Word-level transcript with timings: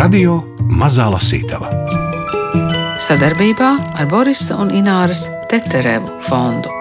Radio 0.00 0.38
Mazā 0.64 1.10
Lasītava 1.12 1.68
sadarbībā 3.04 3.66
ar 4.00 4.06
Borisa 4.08 4.56
un 4.62 4.70
Ināras 4.72 5.26
Teterevu 5.50 6.14
fondu. 6.24 6.72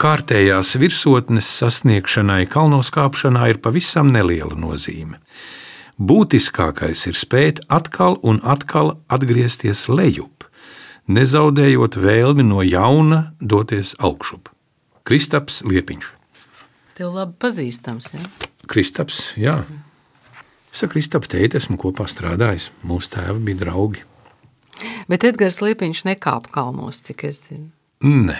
Kārtējās 0.00 0.70
virsotnes 0.80 1.50
sasniegšanai 1.58 2.46
kalnos 2.54 2.88
kāpšanā 2.96 3.50
ir 3.52 3.60
pavisam 3.60 4.08
neliela 4.14 4.56
nozīme. 4.56 5.20
Būtiskākais 6.00 7.04
ir 7.12 7.20
spēt 7.20 7.60
atkal 7.68 8.16
un 8.24 8.40
atkal 8.40 8.94
atgriezties 9.12 9.90
lejup, 9.92 10.48
nezaudējot 11.12 12.00
vēlmi 12.08 12.48
no 12.54 12.64
jauna 12.64 13.34
doties 13.36 13.98
augšup. 14.00 14.48
Kristaps 15.04 15.60
Liepiņš. 15.68 16.12
Tev 16.96 17.16
labi 17.20 17.36
pazīstams, 17.44 18.14
ja? 18.16 18.28
Kristaps, 18.64 19.26
jā. 19.36 19.60
Es 20.72 20.80
ar 20.80 20.88
Kristapu 20.88 21.28
teitu, 21.28 21.60
esmu 21.60 21.76
kopā 21.80 22.06
strādājis. 22.08 22.70
Mūsu 22.88 23.12
tēvi 23.12 23.42
bija 23.50 23.60
draugi. 23.66 24.06
Bet 25.10 25.26
Edgars 25.28 25.60
Liepiņš 25.60 26.06
nekāpa 26.08 26.50
kalnos, 26.54 27.02
cik 27.04 27.26
es 27.28 27.44
zinu. 27.50 27.68
Nē. 28.02 28.38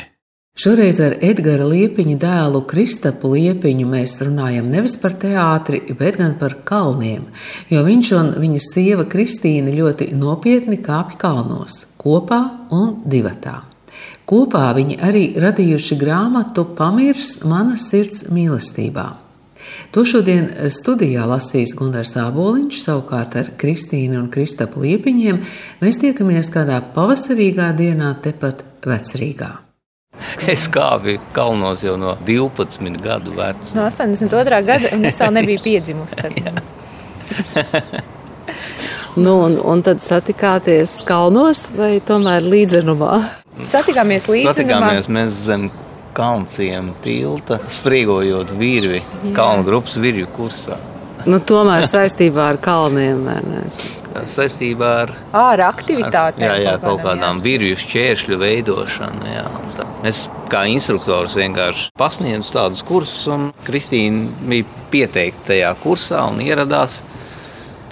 Šoreiz 0.52 0.98
ar 1.00 1.14
Edgara 1.24 1.64
Liepiņa 1.64 2.18
dēlu 2.20 2.60
Kristapu 2.68 3.30
Liepiņu 3.32 3.86
mēs 3.88 4.18
runājam 4.20 4.66
nevis 4.68 4.98
par 5.00 5.14
teātri, 5.16 5.80
bet 5.96 6.18
gan 6.20 6.34
par 6.40 6.58
kalniem, 6.68 7.24
jo 7.72 7.80
viņš 7.86 8.12
un 8.18 8.28
viņa 8.42 8.60
sieva 8.66 9.06
Kristīna 9.08 9.72
ļoti 9.72 10.10
nopietni 10.12 10.76
kāpj 10.84 11.16
kalnos, 11.22 11.86
kopā 11.96 12.42
un 12.68 12.98
divatā. 13.08 13.62
Kopā 14.28 14.68
viņi 14.76 15.00
arī 15.00 15.24
radījuši 15.40 15.96
grāmatu 16.00 16.66
Pamirs 16.76 17.38
manas 17.48 17.88
sirds 17.88 18.26
mīlestībā. 18.28 19.21
To 19.92 20.04
šodien 20.08 20.48
studijā 20.72 21.26
lasīs 21.28 21.74
Gunārs 21.78 22.14
Aboliņš, 22.20 22.80
savukārt 22.84 23.36
ar 23.40 23.50
Kristīnu 23.60 24.20
un 24.22 24.30
Kristapu 24.32 24.84
Liepiņiem 24.84 25.42
mēs 25.82 26.00
tiekamies 26.02 26.52
kādā 26.54 26.78
pavasarīgā 26.94 27.72
dienā 27.78 28.14
tepat 28.24 28.64
Vecrīgā. 28.86 29.52
Es 30.46 30.68
kāpu 30.72 31.16
kalnos 31.32 31.82
jau 31.84 31.96
no 32.00 32.16
12 32.26 33.00
gadu 33.02 33.32
vecuma. 33.36 33.76
No 33.78 33.82
82. 33.88 34.62
gada, 34.66 34.90
un 34.96 35.06
es 35.08 35.20
vēl 35.22 35.32
nebiju 35.38 35.62
piedzimusi. 35.64 36.16
nu, 39.24 39.32
un, 39.46 39.52
un 39.56 39.84
tad 39.86 39.98
satikāties 40.04 40.90
kalnos 41.08 41.70
vai 41.76 41.94
tomēr 42.04 42.44
līdzenumā? 42.44 43.14
Satikāmies 43.68 44.28
līdzenumā. 44.28 44.54
Satikāmies 44.58 45.08
mēs 45.12 45.30
zem 45.46 45.62
kalnciem 46.16 46.92
tilta, 47.04 47.58
sprīgojot 47.72 48.54
virvi 48.58 49.02
kalnu 49.36 49.66
grupas 49.68 49.98
virju 50.00 50.30
kursā. 50.36 50.78
Nu, 51.22 51.38
tomēr 51.38 51.86
saistībā 51.86 52.48
ar 52.52 52.58
kalniem. 52.62 53.28
Saistībā 54.28 54.88
ar, 55.04 55.12
ar 55.38 55.62
aktivitātēm. 55.68 56.44
Jā, 56.48 56.56
jā, 56.64 56.72
kaut 56.82 57.04
kādām 57.04 57.38
virju 57.44 57.78
šķēršļu 57.78 58.38
veidošanu. 58.42 59.28
Jā, 59.30 59.44
es 60.08 60.24
kā 60.52 60.64
instruktors 60.72 61.36
vienkārši 61.38 61.92
pasniedzu 61.98 62.56
tādus 62.56 62.82
kursus, 62.86 63.24
un 63.30 63.50
Kristīna 63.66 64.34
bija 64.50 64.66
pieteikta 64.92 65.52
tajā 65.52 65.72
kursā 65.84 66.26
un 66.32 66.42
ieradās 66.44 67.00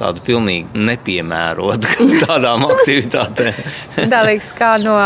tādu 0.01 0.23
pilnīgi 0.25 0.81
nepiemērotu 0.89 2.09
tādām 2.25 2.65
aktivitātēm. 2.71 3.61
tā 4.13 4.23
liekas, 4.29 4.51
kā 4.57 4.73
no 4.83 4.97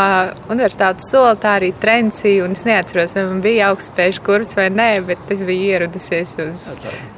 universitātes 0.53 1.11
sola, 1.11 1.35
tā 1.39 1.57
arī 1.59 1.73
trencija. 1.81 2.47
Es 2.55 2.63
neatceros, 2.67 3.15
vai 3.17 3.25
man 3.27 3.43
bija 3.43 3.71
augstspēļu 3.73 4.23
kurs 4.25 4.55
vai 4.57 4.69
nē, 4.73 4.89
bet 5.09 5.35
es 5.35 5.43
biju 5.47 5.69
ieradusies 5.73 6.35
uz 6.45 6.71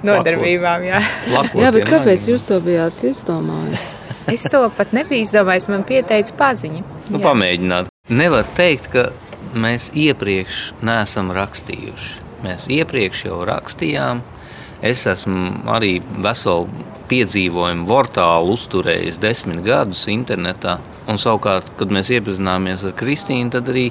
nodarbībām. 0.07 0.87
Jā, 0.87 1.03
Lakot, 1.33 1.61
jā 1.61 1.71
bet 1.75 1.87
kāpēc 1.91 2.27
jūs 2.31 2.47
to 2.49 2.59
bijāt 2.65 3.05
izdomājis? 3.13 3.87
Es 4.27 4.43
to 4.51 4.59
pat 4.75 4.91
nebiju 4.91 5.23
izdomājis. 5.23 5.69
Man 5.71 5.85
pieteica 5.87 6.33
paziņa. 6.35 6.81
Nu, 7.13 7.21
pamēģināt. 7.23 7.87
Nevar 8.11 8.43
teikt, 8.57 8.89
ka 8.91 9.05
mēs 9.55 9.93
iepriekš 9.95 10.57
neesam 10.83 11.31
rakstījuši. 11.35 12.25
Mēs 12.43 12.67
iepriekš 12.75 13.23
jau 13.29 13.37
rakstījām. 13.47 14.19
Es 14.85 15.07
esmu 15.09 15.63
arī 15.73 15.97
veselu 16.21 16.67
piedzīvojumu 17.09 17.87
portālu 17.87 18.53
uzturējis 18.53 19.17
desmit 19.23 19.63
gadus 19.65 20.05
internetā. 20.11 20.77
Un 21.07 21.19
savukārt, 21.21 21.71
kad 21.79 21.91
mēs 21.93 22.11
iepazināmies 22.13 22.83
ar 22.85 22.95
Kristīnu, 22.97 23.53
tad 23.55 23.71
arī 23.71 23.89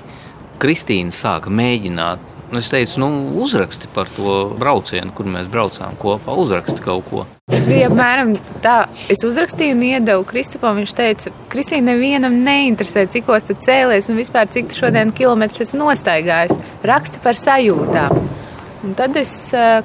Kristīna 0.62 1.14
sāka 1.16 1.50
mēģināt. 1.52 2.34
Es 2.54 2.68
teicu, 2.70 3.00
nu, 3.02 3.08
uzraksti 3.42 3.88
par 3.90 4.06
to 4.14 4.36
braucienu, 4.60 5.10
kur 5.16 5.26
mēs 5.26 5.48
braucām 5.50 5.96
kopā. 5.98 6.36
Uzraksti 6.38 6.84
kaut 6.84 7.08
ko. 7.10 7.24
Tas 7.50 7.66
bija 7.66 7.88
apmēram 7.90 8.36
tā. 8.62 8.76
Es 9.10 9.24
uzrakstīju 9.26 9.74
un 9.74 9.82
iedevu 9.88 10.22
Kristupam. 10.28 10.78
Viņš 10.78 10.94
teica, 10.94 11.34
Kristīna, 11.50 11.90
nevienam 11.90 12.38
neinteresē, 12.46 13.08
cik 13.10 13.32
ostas 13.34 13.58
cēlies 13.66 14.06
un 14.12 14.20
vispār 14.22 14.46
cik 14.54 14.70
tu 14.70 14.78
šodien 14.84 15.10
kilometrus 15.16 15.66
esi 15.66 15.80
nostaigājis. 15.82 16.54
Raksti 16.86 17.24
par 17.26 17.40
sajūtām. 17.40 18.45
Un 18.84 18.92
tad 18.98 19.16
es 19.16 19.32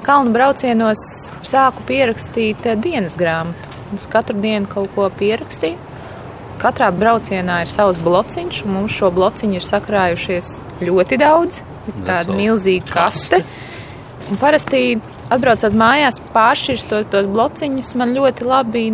kalnu 0.04 0.34
braucienos 0.34 1.00
sāku 1.46 1.84
pierakstīt 1.88 2.66
dienas 2.82 3.16
grāmatu. 3.18 3.70
Es 3.96 4.04
katru 4.08 4.38
dienu 4.40 4.68
kaut 4.68 4.92
ko 4.94 5.08
pierakstīju. 5.18 5.78
Katrā 6.62 6.92
braucienā 6.94 7.62
ir 7.64 7.70
savs 7.72 7.98
blociņš, 8.04 8.62
un 8.66 8.76
mums 8.76 8.94
šo 8.94 9.10
blociņu 9.14 9.58
ir 9.58 9.64
sakrājušies 9.66 10.52
ļoti 10.84 11.18
daudz. 11.18 11.62
Tāda 12.06 12.36
milzīga 12.38 12.86
kaste. 12.92 13.42
Un 14.30 14.38
parasti, 14.38 15.00
atbraucot 15.34 15.74
mājās, 15.74 16.20
pāršķirstot 16.32 17.10
tos, 17.10 17.24
tos 17.24 17.32
blociņus, 17.32 17.94
man 17.98 18.14
ļoti 18.14 18.46
labi 18.46 18.84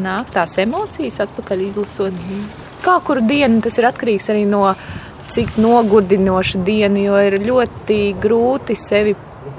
nāk 0.00 0.32
tās 0.34 0.56
emocijas 0.62 1.20
atpakaļ 1.26 1.66
izlasot. 1.68 2.16
Kā 2.84 2.96
kuru 3.04 3.22
dienu 3.28 3.60
tas 3.64 3.76
ir 3.78 3.88
atkarīgs 3.90 4.30
arī 4.32 4.46
no 4.48 4.64
cik 5.32 5.56
nogurdinoša 5.60 6.60
diena, 6.66 7.00
jo 7.00 7.20
ir 7.26 7.38
ļoti 7.42 7.98
grūti 8.20 8.76
sevi 8.78 9.14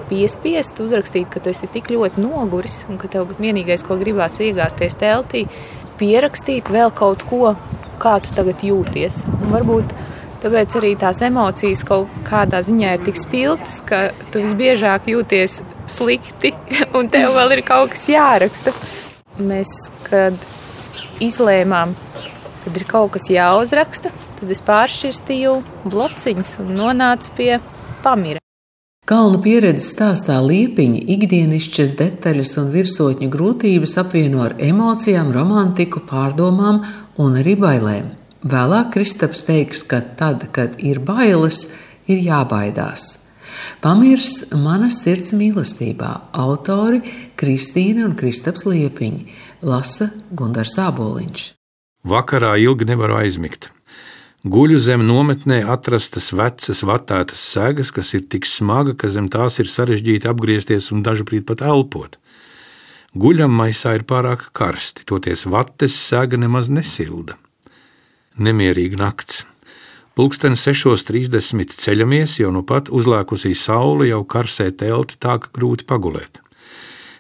piespiest 0.10 0.80
uzrakstīt, 0.84 1.30
ka 1.32 1.42
tu 1.42 1.52
esi 1.52 1.70
tik 1.72 1.90
ļoti 1.94 2.22
noguris 2.22 2.84
un 2.90 3.00
ka 3.02 3.10
tev 3.12 3.32
vienīgais, 3.40 3.86
ko 3.86 3.98
gribās 4.00 4.38
iegāzties 4.44 4.98
teltī, 5.02 5.46
pierakstīt 6.00 6.70
vēl 6.72 6.94
kaut 6.96 7.24
ko, 7.30 7.56
kā 8.02 8.18
tu 8.24 8.36
tagad 8.38 8.62
jūties. 8.66 9.24
Un 9.40 9.54
varbūt 9.56 9.94
tāpēc 10.44 10.76
arī 10.80 10.94
tās 11.02 11.22
emocijas 11.26 11.82
kaut 11.88 12.12
kādā 12.28 12.62
ziņā 12.66 12.98
ir 12.98 13.06
tik 13.08 13.18
spilgtas, 13.22 13.80
ka 13.88 14.10
tu 14.34 14.44
visbiežāk 14.44 15.10
jūties 15.10 15.62
slikti 15.92 16.54
un 16.98 17.10
tev 17.14 17.34
vēl 17.38 17.58
ir 17.58 17.66
kaut 17.66 17.96
kas 17.96 18.10
jāraksta. 18.12 18.76
Mēs, 19.42 19.72
kad 20.06 20.38
izlēmām, 21.24 21.96
kad 22.64 22.78
ir 22.78 22.86
kaut 22.88 23.16
kas 23.16 23.28
jāuzraksta, 23.32 24.14
tad 24.40 24.52
es 24.56 24.64
pāršķirstīju 24.66 25.60
blociņus 25.86 26.58
un 26.64 26.74
nonācu 26.80 27.38
pie 27.38 27.52
pamira. 28.04 28.42
Kalnu 29.06 29.38
pieredzes 29.38 29.92
stāstā 29.94 30.40
liepiņa 30.42 31.04
ikdienišķas 31.14 31.92
detaļas 32.00 32.56
un 32.58 32.72
virsotņu 32.74 33.28
grūtības 33.30 34.00
apvieno 34.02 34.42
ar 34.48 34.56
emocijām, 34.58 35.30
romantiku, 35.36 36.02
pārdomām 36.10 36.80
un 37.22 37.38
arī 37.38 37.54
bailēm. 37.62 38.08
Vēlāk 38.46 38.90
Kristaps 38.96 39.46
teiks, 39.46 39.84
ka 39.86 40.02
tad, 40.18 40.48
kad 40.54 40.80
ir 40.82 41.04
bailes, 41.06 41.68
ir 42.10 42.26
jābaidās. 42.26 43.06
Pamirs 43.82 44.50
manas 44.58 45.04
sirds 45.06 45.36
mīlestībā 45.38 46.12
autori 46.34 47.04
Kristīna 47.38 48.08
un 48.10 48.18
Kristaps 48.18 48.66
Liepiņi 48.66 49.30
lasa 49.66 50.10
Gundars 50.34 50.80
Āboliņš. 50.82 51.48
Vakarā 52.06 52.56
ilgi 52.62 52.90
nevaru 52.90 53.22
aizmigt. 53.22 53.70
Guļu 54.46 54.78
zem 54.78 55.02
nometnē 55.02 55.64
atrastas 55.74 56.28
vecas, 56.30 56.84
vatētas 56.86 57.42
segas, 57.50 57.90
kas 57.90 58.12
ir 58.14 58.28
tik 58.30 58.46
smaga, 58.46 58.94
ka 58.94 59.10
zem 59.10 59.26
tās 59.34 59.58
ir 59.58 59.66
sarežģīti 59.66 60.30
apgriezties 60.30 60.92
un 60.94 61.02
dažkārt 61.02 61.48
pat 61.50 61.64
elpot. 61.66 62.20
Guļam 63.18 63.50
maisā 63.50 63.96
ir 63.98 64.06
pārāk 64.06 64.52
karsti, 64.54 65.08
toties 65.10 65.48
vates 65.50 65.98
sega 65.98 66.38
nemaz 66.38 66.70
nesilda. 66.70 67.40
Nemierīga 68.38 69.02
nakts. 69.02 69.42
Pulksten 70.14 70.54
6.30 70.54 71.74
ceļamies, 71.82 72.38
jau 72.38 72.54
nu 72.54 72.62
pat 72.62 72.94
uzlēkusī 72.94 73.58
saule 73.58 74.12
jau 74.12 74.22
karsē 74.30 74.70
telti 74.78 75.18
tā, 75.18 75.40
ka 75.42 75.50
grūti 75.58 75.90
pagulēt. 75.90 76.44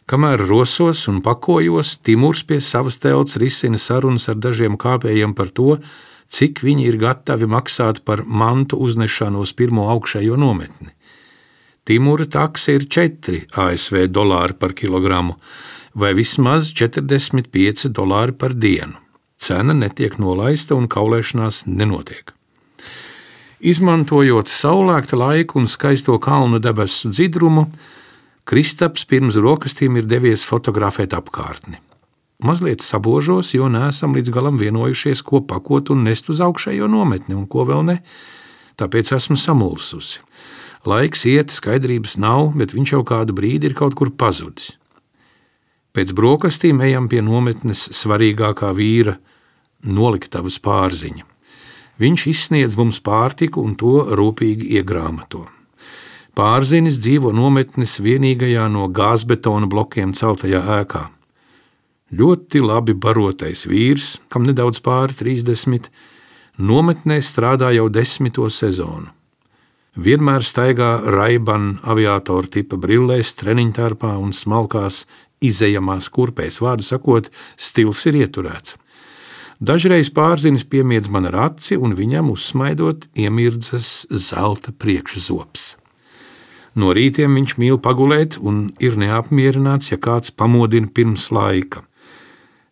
Kamēr 0.05 0.45
rosos 0.45 1.07
un 1.09 1.23
pakojos, 1.25 1.97
Timurs 2.05 2.45
pie 2.45 2.61
savas 2.61 3.01
telts 3.01 3.41
risina 3.41 3.81
sarunas 3.81 4.29
ar 4.29 4.38
dažiem 4.38 4.77
kāpējiem 4.77 5.33
par 5.33 5.50
to, 5.50 5.79
cik 6.30 6.62
viņi 6.66 6.88
ir 6.89 6.98
gatavi 7.01 7.48
maksāt 7.50 8.04
par 8.06 8.24
mantu 8.25 8.80
uznešanu 8.81 9.44
uz 9.45 9.54
pirmo 9.54 9.89
augšējo 9.94 10.38
nometni. 10.39 10.92
Timura 11.86 12.25
taksa 12.25 12.74
ir 12.74 12.88
4 12.89 13.45
ASV 13.62 14.07
dolāri 14.10 14.57
par 14.57 14.74
kilogramu, 14.74 15.36
vai 15.94 16.13
vismaz 16.18 16.72
45 16.74 17.92
dolāri 17.94 18.33
par 18.33 18.54
dienu. 18.54 18.98
Cena 19.38 19.75
netiek 19.77 20.18
nolaista 20.18 20.75
un 20.75 20.88
kaulēšanās 20.89 21.66
nenotiek. 21.68 22.31
Izmantojot 23.66 24.50
saulēkta 24.50 25.18
laiku 25.19 25.60
un 25.62 25.69
skaisto 25.69 26.18
kalnu 26.22 26.60
debesu 26.60 27.12
dzidrumu, 27.13 27.68
Kristaps 28.45 29.07
pirms 29.10 29.39
rokastīm 29.42 29.95
ir 29.98 30.06
devies 30.06 30.44
fotografēt 30.45 31.16
apkārtni. 31.18 31.80
Mazliet 32.43 32.81
sabožos, 32.81 33.53
jo 33.53 33.69
neesam 33.71 34.15
līdz 34.15 34.31
galam 34.33 34.59
vienojušies, 34.59 35.23
ko 35.23 35.41
pakot 35.47 35.91
un 35.93 36.03
nest 36.07 36.29
uz 36.29 36.41
augšējo 36.43 36.89
nometni 36.91 37.35
un 37.35 37.45
ko 37.47 37.65
vēl 37.67 37.85
ne. 37.87 37.99
Tāpēc 38.79 39.13
esmu 39.15 39.37
samulsusi. 39.39 40.19
Laiks 40.85 41.23
iet, 41.25 41.49
skaidrības 41.49 42.17
nav, 42.21 42.51
bet 42.59 42.75
viņš 42.75 42.91
jau 42.93 43.03
kādu 43.07 43.33
brīdi 43.33 43.71
ir 43.71 43.77
kaut 43.77 43.95
kur 43.97 44.11
pazudis. 44.13 44.75
Pēc 45.95 46.11
brokastīm 46.11 46.83
ejam 46.83 47.07
pie 47.09 47.23
nometnes 47.23 47.87
svarīgākā 47.95 48.69
vīra, 48.75 49.15
noliktavas 49.81 50.59
pārziņa. 50.59 51.23
Viņš 52.03 52.25
izsniedz 52.27 52.75
mums 52.75 52.99
pārtiku 52.99 53.63
un 53.63 53.77
to 53.79 54.01
rūpīgi 54.19 54.75
iegrāmato. 54.75 55.45
Pārzinis 56.35 56.99
dzīvo 56.99 57.31
nometnes 57.31 57.95
vienīgajā 58.03 58.67
no 58.67 58.89
gāzbetona 58.91 59.69
blokiem 59.71 60.11
celtajā 60.11 60.59
ēkā. 60.81 61.05
Ļoti 62.15 62.62
labi 62.62 62.94
barotais 62.94 63.65
vīrs, 63.67 64.15
kam 64.31 64.45
nedaudz 64.47 64.79
pāri 64.85 65.15
30, 65.17 65.89
nometnē 66.62 67.17
strādā 67.25 67.71
jau 67.75 67.89
desmito 67.91 68.47
sezonu. 68.53 69.09
Vienmēr 69.95 70.44
staigā 70.44 70.89
raibana 71.12 71.79
aviatoru 71.91 72.51
tipa 72.51 72.77
brillēs, 72.79 73.33
treniņtārpā 73.39 74.13
un 74.21 74.33
smalkās 74.35 75.06
izējamās 75.44 76.09
kurpēs, 76.12 76.59
vārdu 76.63 76.85
sakot, 76.88 77.31
stils 77.57 78.03
ir 78.12 78.19
ieturēts. 78.25 78.75
Dažreiz 79.63 80.12
pārzinis 80.12 80.67
piemiedz 80.67 81.07
man 81.07 81.29
ar 81.31 81.39
aci, 81.47 81.77
un 81.79 81.95
viņam 81.95 82.33
uzsmaidot 82.33 83.07
iemirdzas 83.15 84.06
zelta 84.12 84.75
priekšzops. 84.75 85.73
No 86.75 86.91
rītiem 86.95 87.39
viņš 87.39 87.56
mīl 87.59 87.79
pagulēt 87.79 88.35
un 88.44 88.69
ir 88.83 89.00
neapmierināts, 89.00 89.94
ja 89.94 89.97
kāds 89.97 90.35
pamodina 90.35 90.91
pirms 90.91 91.31
laika. 91.31 91.85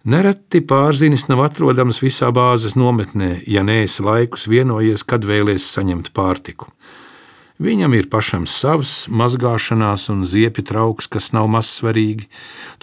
Nereti 0.03 0.59
pārzinis 0.59 1.29
nav 1.29 1.45
atrodams 1.45 2.01
visā 2.03 2.27
bāzes 2.35 2.73
nometnē, 2.75 3.37
ja 3.47 3.61
neesi 3.63 4.03
laikus 4.03 4.49
vienojies, 4.51 5.05
kad 5.07 5.23
vēlies 5.23 5.63
saņemt 5.63 6.09
pārtiku. 6.11 6.67
Viņam 7.63 7.95
ir 7.95 8.09
pašam 8.11 8.43
savs 8.43 9.05
mazgāšanās 9.07 10.09
un 10.11 10.25
ziepju 10.27 10.65
trauks, 10.67 11.07
kas 11.07 11.31
nav 11.31 11.47
mazsvarīgi. 11.55 12.27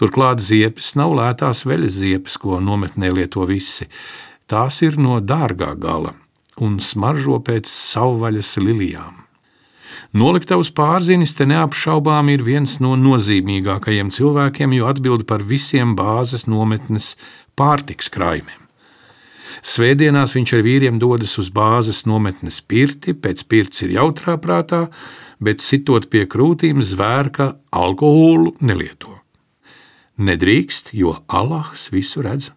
Turklāt 0.01 0.41
ziepes 0.41 0.95
nav 0.97 1.13
lētās 1.19 1.67
veļas 1.69 1.99
ziepes, 2.01 2.41
ko 2.41 2.57
nometnē 2.57 3.13
lieto 3.13 3.45
visi. 3.45 3.91
Tās 4.49 4.81
ir 4.81 4.97
no 4.97 5.21
dārgā 5.21 5.75
gala 5.77 6.15
un 6.57 6.81
smaržo 6.81 7.37
pēc 7.45 7.69
savvaļas 7.69 8.57
lilijām. 8.65 9.27
Noliktavas 10.11 10.73
pārzinis 10.75 11.37
te 11.39 11.47
neapšaubām 11.47 12.33
ir 12.33 12.43
viens 12.43 12.81
no 12.83 12.97
nozīmīgākajiem 12.99 14.09
cilvēkiem, 14.11 14.73
jo 14.75 14.89
atbild 14.91 15.23
par 15.29 15.45
visiem 15.47 15.95
bāzes 15.95 16.49
nometnes 16.51 17.13
pārtiks 17.55 18.11
krājumiem. 18.11 18.59
Svētdienās 19.63 20.35
viņš 20.35 20.55
ar 20.57 20.65
vīriem 20.67 20.99
dodas 20.99 21.37
uz 21.39 21.53
bāzes 21.55 22.03
nometnes 22.11 22.59
pirti, 22.59 23.15
pēc 23.15 23.45
pirts 23.47 23.85
ir 23.87 23.95
jautrā 24.01 24.35
prātā, 24.43 24.89
bet 25.39 25.63
sitot 25.63 26.11
pie 26.11 26.27
krūtīm 26.27 26.83
zvērka 26.83 27.53
alkoholu 27.71 28.57
nelieto. 28.67 29.15
Nedrīkst, 30.19 30.91
jo 30.93 31.21
Allahs 31.29 31.87
visu 31.95 32.25
redz. 32.27 32.51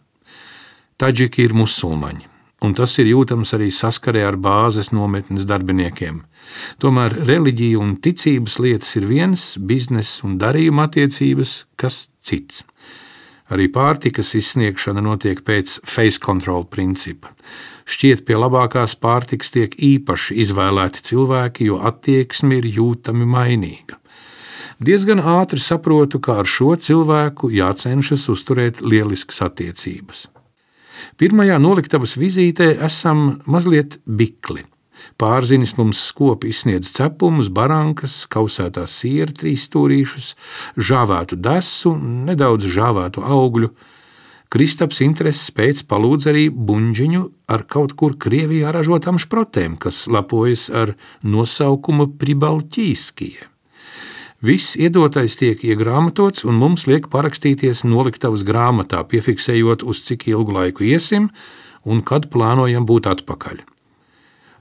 Taģiki 0.98 1.46
ir 1.46 1.54
musulmaņi, 1.58 2.26
un 2.64 2.76
tas 2.78 2.96
ir 3.02 3.10
jūtams 3.12 3.54
arī 3.58 3.70
saskarē 3.74 4.24
ar 4.28 4.38
bāzes 4.40 4.92
nometnes 4.96 5.48
darbiniekiem. 5.50 6.22
Tomēr 6.82 7.16
reliģija 7.28 7.80
un 7.80 7.96
ticības 8.04 8.60
lietas 8.64 8.94
ir 9.00 9.08
viens, 9.10 9.46
biznesa 9.58 10.28
un 10.28 10.38
darījuma 10.42 10.88
attiecības 10.90 11.64
kas 11.80 12.08
cits. 12.24 12.64
Arī 13.54 13.68
pārtikas 13.70 14.32
izsniegšana 14.40 15.04
notiek 15.04 15.44
pēc 15.46 15.78
face 15.84 16.22
control 16.24 16.64
principa. 16.66 17.34
Šķiet, 17.84 18.24
pie 18.24 18.38
labākās 18.40 18.96
pārtikas 18.96 19.52
tiek 19.52 19.76
īpaši 19.76 20.38
izvēlēti 20.46 21.04
cilvēki, 21.10 21.68
jo 21.68 21.82
attieksme 21.84 22.62
ir 22.62 22.70
jūtami 22.80 23.28
mainīga. 23.28 24.00
Diezgan 24.84 25.20
ātri 25.20 25.62
saprotu, 25.64 26.20
kā 26.24 26.40
ar 26.42 26.50
šo 26.50 26.74
cilvēku 26.80 27.52
jācenšas 27.54 28.26
uzturēt 28.32 28.82
lieliskas 28.82 29.44
attiecības. 29.46 30.26
Pirmajā 31.20 31.58
noliktavas 31.62 32.18
vizītē 32.20 32.74
esam 32.86 33.40
mazliet 33.48 34.00
bikli. 34.06 34.64
Pārzinis 35.20 35.76
mums 35.78 36.00
skopi 36.10 36.52
izsniedz 36.54 36.92
cepumus, 36.96 37.50
barankas, 37.54 38.24
kausētās 38.32 38.96
siera 39.02 39.34
trīs 39.36 39.68
stūrīšus, 39.68 40.34
žāvētu 40.78 41.40
desu, 41.44 41.94
nedaudz 42.00 42.70
žāvētu 42.72 43.26
augļu. 43.26 43.74
Kristaps 44.54 45.02
intereses 45.02 45.50
pēc 45.52 45.82
palūdz 45.90 46.30
arī 46.30 46.44
buļģiņu 46.54 47.24
ar 47.54 47.64
kaut 47.66 47.96
kur 47.98 48.14
Krievijā 48.22 48.74
ražotām 48.76 49.18
šprotēm, 49.22 49.80
kas 49.82 50.06
lapojas 50.06 50.68
ar 50.70 50.94
nosaukumu 51.26 52.12
Pribalķīskie. 52.22 53.53
Viss 54.44 54.74
iedotais 54.76 55.38
tiek 55.40 55.62
iegrāmatots, 55.64 56.42
un 56.44 56.58
mums 56.60 56.84
liek 56.84 57.06
parakstīties 57.08 57.86
noliktavas 57.88 58.42
grāmatā, 58.44 59.00
piefiksējot, 59.08 59.86
uz 59.88 60.02
cik 60.04 60.26
ilgu 60.28 60.52
laiku 60.52 60.84
iesim 60.84 61.30
un 61.88 62.02
kad 62.04 62.28
plānojam 62.34 62.84
būt 62.84 63.08
atpakaļ. 63.08 63.62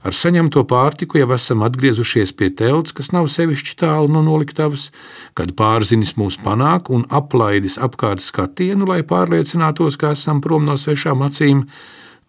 Ar 0.07 0.15
saņemto 0.15 0.63
pārtiku 0.71 1.19
jau 1.19 1.27
esam 1.35 1.65
atgriezušies 1.67 2.31
pie 2.39 2.47
telts, 2.55 2.95
kas 2.95 3.11
nav 3.11 3.27
sevišķi 3.31 3.75
tālu 3.83 4.07
no 4.11 4.23
noliktavas, 4.23 4.89
kad 5.35 5.51
pārzinis 5.59 6.15
mūs 6.15 6.39
panāk 6.39 6.87
un 6.87 7.03
aplaidis 7.11 7.75
apkārt 7.75 8.23
skatienu, 8.23 8.87
lai 8.87 9.01
pārliecinātos, 9.03 9.99
ka 9.99 10.13
esam 10.15 10.39
prom 10.43 10.63
no 10.63 10.79
svešām 10.79 11.27
acīm, 11.27 11.67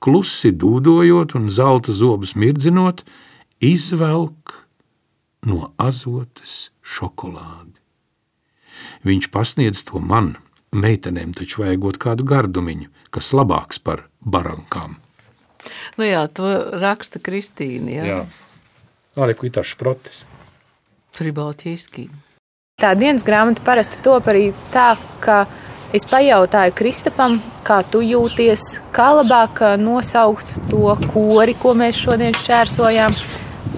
klusi 0.03 0.51
dūdojot 0.51 1.39
un 1.39 1.47
zelta 1.55 1.95
zobus 1.95 2.35
mirdzinot, 2.35 3.07
izvelk 3.63 4.64
no 5.49 5.73
azotes 5.81 6.71
šokolādi. 6.85 7.79
Viņš 9.05 9.31
pasniedz 9.33 9.85
to 9.89 10.01
man, 10.01 10.35
meitenēm 10.75 11.35
taču 11.37 11.63
vajagot 11.63 11.99
kādu 12.03 12.27
gardumiņu, 12.27 12.91
kas 13.15 13.33
labāks 13.37 13.79
par 13.79 14.07
barankām. 14.21 14.99
Nu 15.97 16.07
jā, 16.07 16.27
to 16.29 16.51
raksta 16.81 17.21
Kristīna. 17.23 17.93
Jā, 17.95 18.05
jā. 18.11 18.21
arī 19.17 19.37
kuitāšs 19.39 19.77
protes. 19.81 20.25
Pribaltiski. 21.15 22.09
Tā 22.83 22.91
dienas 22.99 23.23
grāmata 23.23 23.63
parasti 23.65 24.01
top 24.03 24.27
arī 24.33 24.49
tā, 24.75 24.97
ka 25.23 25.45
es 25.95 26.03
pajautāju 26.11 26.75
Kristapam, 26.75 27.39
kā 27.65 27.79
tu 27.87 28.03
jūties, 28.03 28.65
kā 28.93 29.13
labāk 29.21 29.63
nosaukt 29.79 30.51
to 30.73 30.97
kori, 31.13 31.55
ko 31.55 31.77
mēs 31.79 32.01
šodien 32.03 32.35
šķērsojām. 32.35 33.15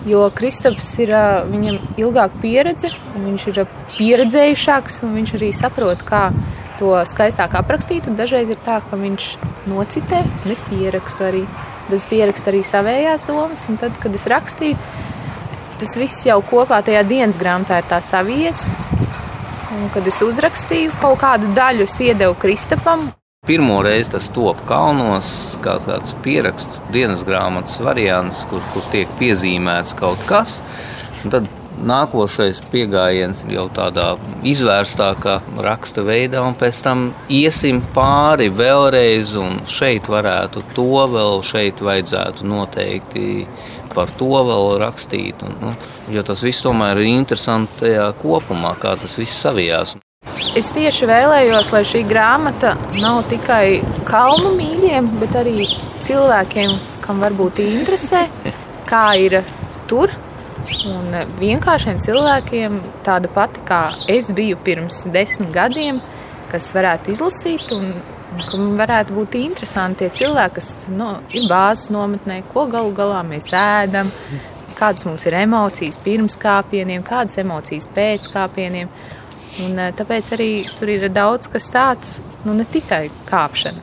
Jo 0.04 0.26
Kristaps 0.34 0.90
ir 1.02 1.10
viņam 1.48 1.80
ilgāka 1.98 2.42
pieredze, 2.42 2.92
viņš 3.14 3.46
ir 3.52 3.62
pieredzējušāks 3.96 5.00
un 5.06 5.16
viņš 5.16 5.34
arī 5.38 5.50
saprot, 5.56 6.04
kā 6.06 6.28
to 6.78 6.92
skaistāk 7.08 7.56
aprakstīt. 7.58 8.06
Dažreiz 8.18 8.52
ir 8.52 8.60
tā, 8.66 8.78
ka 8.84 8.98
viņš 9.00 9.30
nocitē, 9.70 10.22
un 10.44 10.54
es 10.54 10.62
pierakstu 10.68 11.26
arī. 11.30 11.42
Tad 11.86 11.98
es 12.00 12.08
pierakstu 12.10 12.52
arī 12.52 12.62
savējās 12.66 13.26
domas, 13.28 13.62
un 13.70 13.78
tad, 13.80 13.94
kad 14.02 14.14
es 14.18 14.26
rakstīju, 14.30 14.78
tas 15.80 15.98
viss 15.98 16.26
jau 16.26 16.40
kopā 16.44 16.80
tajā 16.86 17.04
dienas 17.06 17.38
grāmatā 17.40 17.80
ir 17.82 17.90
tā 17.90 18.00
savies. 18.04 18.62
Un, 19.76 19.88
kad 19.94 20.06
es 20.08 20.18
uzrakstīju 20.24 20.94
kaut 21.02 21.20
kādu 21.22 21.52
daļu, 21.56 21.86
es 21.86 22.00
iedevu 22.02 22.36
Kristapam. 22.42 23.10
Pirmo 23.46 23.78
reizi 23.86 24.10
tas 24.16 24.26
top 24.34 24.58
kalnos, 24.66 25.28
kā 25.62 25.76
tāds 25.84 26.16
pierakstu 26.24 26.88
dienas 26.94 27.22
grāmatas 27.26 27.78
variants, 27.84 28.42
kur, 28.50 28.64
kur 28.72 28.88
tiek 28.90 29.12
piezīmēts 29.20 29.94
kaut 29.98 30.22
kas. 30.26 30.58
Tad 31.30 31.46
Nākošais 31.76 32.62
pieejams 32.72 33.42
jau 33.52 33.66
tādā 33.68 34.14
izvērstākā 34.48 35.34
raksta 35.60 36.00
veidā, 36.06 36.40
un 36.40 36.56
pēc 36.56 36.78
tam 36.86 37.02
iesim 37.28 37.82
pāri 37.94 38.48
vēlreiz, 38.48 39.34
un 39.36 39.60
šeit 39.68 40.08
varētu 40.08 40.64
to 40.76 41.04
vēl, 41.12 41.42
šeit 41.44 41.84
vajadzētu 41.84 42.48
noteikti 42.48 43.44
par 43.92 44.12
to 44.16 44.32
vēl 44.48 44.78
rakstīt. 44.80 45.44
Un, 45.44 45.60
nu, 45.60 45.76
jo 46.16 46.24
tas 46.24 46.44
viss 46.46 46.64
tomēr 46.64 47.02
ir 47.04 47.12
interesanti 47.12 47.84
tajā 47.84 48.08
kopumā, 48.24 48.72
kā 48.80 48.96
tas 49.02 49.20
viss 49.20 49.44
savijās. 49.44 49.98
Es 50.56 50.70
tieši 50.72 51.08
vēlējos, 51.10 51.72
lai 51.74 51.82
šī 51.84 52.04
grāmata 52.08 52.76
nav 53.02 53.26
tikai 53.30 53.82
kalnu 54.08 54.54
mīļiem, 54.56 55.10
bet 55.20 55.36
arī 55.42 55.66
cilvēkiem, 56.06 56.78
kam 57.04 57.20
varbūt 57.24 57.60
interesē, 57.64 58.26
kā 58.90 59.08
ir 59.20 59.42
tur 59.90 60.14
Un 60.66 61.12
vienkāršiem 61.38 62.00
cilvēkiem, 62.02 62.78
tāda 63.06 63.30
pati 63.30 63.62
kā 63.68 63.84
es 64.10 64.32
biju 64.34 64.58
pirms 64.66 65.04
desmit 65.14 65.52
gadiem, 65.54 66.00
kas 66.50 66.72
varētu 66.74 67.12
izlasīt 67.14 67.70
un 67.76 67.92
kam 68.48 68.72
varētu 68.80 69.14
būt 69.14 69.36
interesanti 69.38 70.04
tie 70.04 70.24
cilvēki, 70.24 70.56
kas 70.58 70.70
no, 70.90 71.12
ir 71.30 71.46
bāzes 71.50 71.92
nometnē, 71.94 72.40
ko 72.50 72.66
galu 72.72 72.90
galā 72.96 73.22
mēs 73.28 73.52
ēdam, 73.54 74.10
kādas 74.76 75.06
mums 75.06 75.26
ir 75.28 75.38
emocijas 75.38 76.00
pirms 76.02 76.34
kāpieniem, 76.42 77.06
kādas 77.06 77.38
emocijas 77.44 77.86
pēc 77.94 78.26
kāpieniem. 78.34 78.90
Un, 79.64 79.78
tāpēc 79.96 80.32
arī 80.36 80.50
tur 80.76 80.90
ir 80.92 81.06
daudz 81.08 81.48
kas 81.48 81.70
tāds, 81.72 82.16
nu, 82.44 82.52
ne 82.56 82.66
tikai 82.68 83.06
kāpšana. 83.28 83.80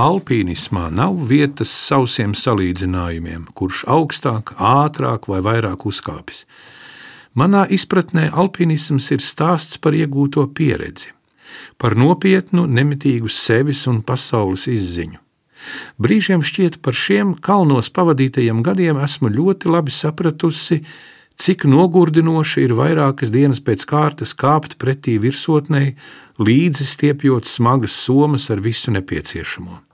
Alpīnismā 0.00 0.86
nav 0.94 1.18
vietas 1.28 1.68
sausiem 1.68 2.32
salīdzinājumiem, 2.38 3.48
kurš 3.52 3.82
augstāk, 3.92 4.54
ātrāk 4.56 5.26
vai 5.28 5.42
vairāk 5.44 5.84
uzkāpis. 5.90 6.46
Manā 7.36 7.66
izpratnē 7.68 8.30
alpīnisms 8.32 9.10
ir 9.12 9.20
stāsts 9.24 9.76
par 9.82 9.96
iegūto 9.96 10.46
pieredzi, 10.56 11.12
par 11.76 11.96
nopietnu, 11.96 12.64
nemitīgu 12.68 13.28
sevis 13.28 13.84
un 13.90 14.00
pasaules 14.06 14.64
izziņu. 14.68 15.20
Brīžiem 16.02 16.42
šķiet, 16.42 16.80
par 16.82 16.96
šiem 16.96 17.36
kalnos 17.36 17.90
pavadītajiem 17.94 18.62
gadiem 18.64 18.98
esmu 19.02 19.30
ļoti 19.32 19.70
labi 19.70 19.94
sapratusi, 19.94 20.82
cik 21.36 21.64
nogurdinoši 21.68 22.66
ir 22.66 22.74
vairākas 22.78 23.32
dienas 23.34 23.62
pēc 23.64 23.86
kārtas 23.88 24.34
kāpt 24.38 24.78
pretī 24.82 25.18
virsotnei, 25.22 25.94
līdzi 26.40 26.88
stiepjot 26.88 27.48
smagas 27.48 27.96
somas 27.96 28.50
ar 28.50 28.62
visu 28.64 28.94
nepieciešamo. 28.94 29.91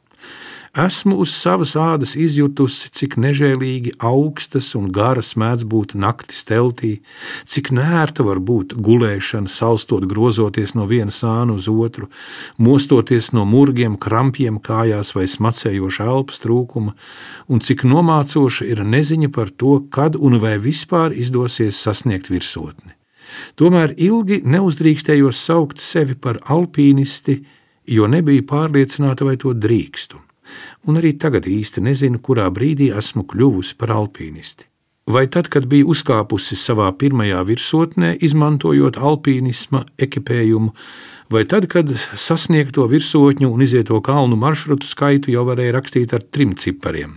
Esmu 0.76 1.16
uz 1.16 1.32
savas 1.32 1.72
ādas 1.80 2.12
izjutusi, 2.18 2.90
cik 2.92 3.16
nežēlīgi 3.20 3.94
augstas 4.04 4.74
un 4.76 4.90
garas 4.92 5.32
mēdz 5.40 5.64
būt 5.64 5.94
naktis 5.96 6.44
teltī, 6.44 6.98
cik 7.48 7.70
nērta 7.72 8.26
var 8.26 8.40
būt 8.44 8.74
gulēšana, 8.76 9.48
salstot, 9.48 10.04
grozoties 10.10 10.74
no 10.76 10.84
viena 10.90 11.14
sāna 11.14 11.56
uz 11.56 11.70
otru, 11.72 12.10
mostoties 12.60 13.32
no 13.32 13.46
murgiem, 13.48 13.96
krampjiem 13.96 14.60
kājās 14.60 15.14
vai 15.16 15.24
smacējoša 15.24 16.10
elpas 16.12 16.44
trūkuma, 16.44 16.94
un 17.48 17.64
cik 17.64 17.86
nomācoša 17.88 18.68
ir 18.68 18.84
neziņa 18.84 19.32
par 19.32 19.50
to, 19.50 19.80
kad 19.88 20.20
un 20.20 20.36
vai 20.42 20.58
vispār 20.60 21.16
izdosies 21.16 21.80
sasniegt 21.80 22.28
virsotni. 22.28 22.92
Tomēr 23.56 23.92
ilgi 23.96 24.42
neuzdrīkstējos 24.44 25.40
saukt 25.48 25.80
sevi 25.80 26.16
par 26.16 26.40
alpīnisti, 26.48 27.42
jo 27.88 28.08
nebiju 28.08 28.44
pārliecināta, 28.48 29.24
vai 29.24 29.36
to 29.40 29.52
drīkstu 29.56 30.27
un 30.86 31.00
arī 31.00 31.14
tagad 31.18 31.46
īsti 31.50 31.84
nezinu, 31.84 32.20
kurā 32.22 32.48
brīdī 32.54 32.90
esmu 32.96 33.26
kļuvusi 33.28 33.76
par 33.78 33.94
alpīnisti. 33.96 34.68
Vai 35.08 35.24
tad, 35.32 35.46
kad 35.48 35.64
biju 35.64 35.88
uzkāpusi 35.94 36.56
savā 36.60 36.90
pirmajā 37.00 37.40
virsotnē, 37.48 38.10
izmantojot 38.20 38.98
alpīnisma 39.00 39.86
ekipējumu, 40.04 40.74
vai 41.32 41.46
tad, 41.48 41.64
kad 41.72 41.94
sasniegto 42.12 42.84
virsotņu 42.90 43.48
un 43.48 43.64
izieto 43.64 44.02
kalnu 44.04 44.36
maršrutu 44.36 44.84
skaitu 44.84 45.32
jau 45.32 45.46
varēja 45.48 45.78
rakstīt 45.78 46.12
ar 46.12 46.26
trim 46.28 46.52
cipariem. 46.60 47.16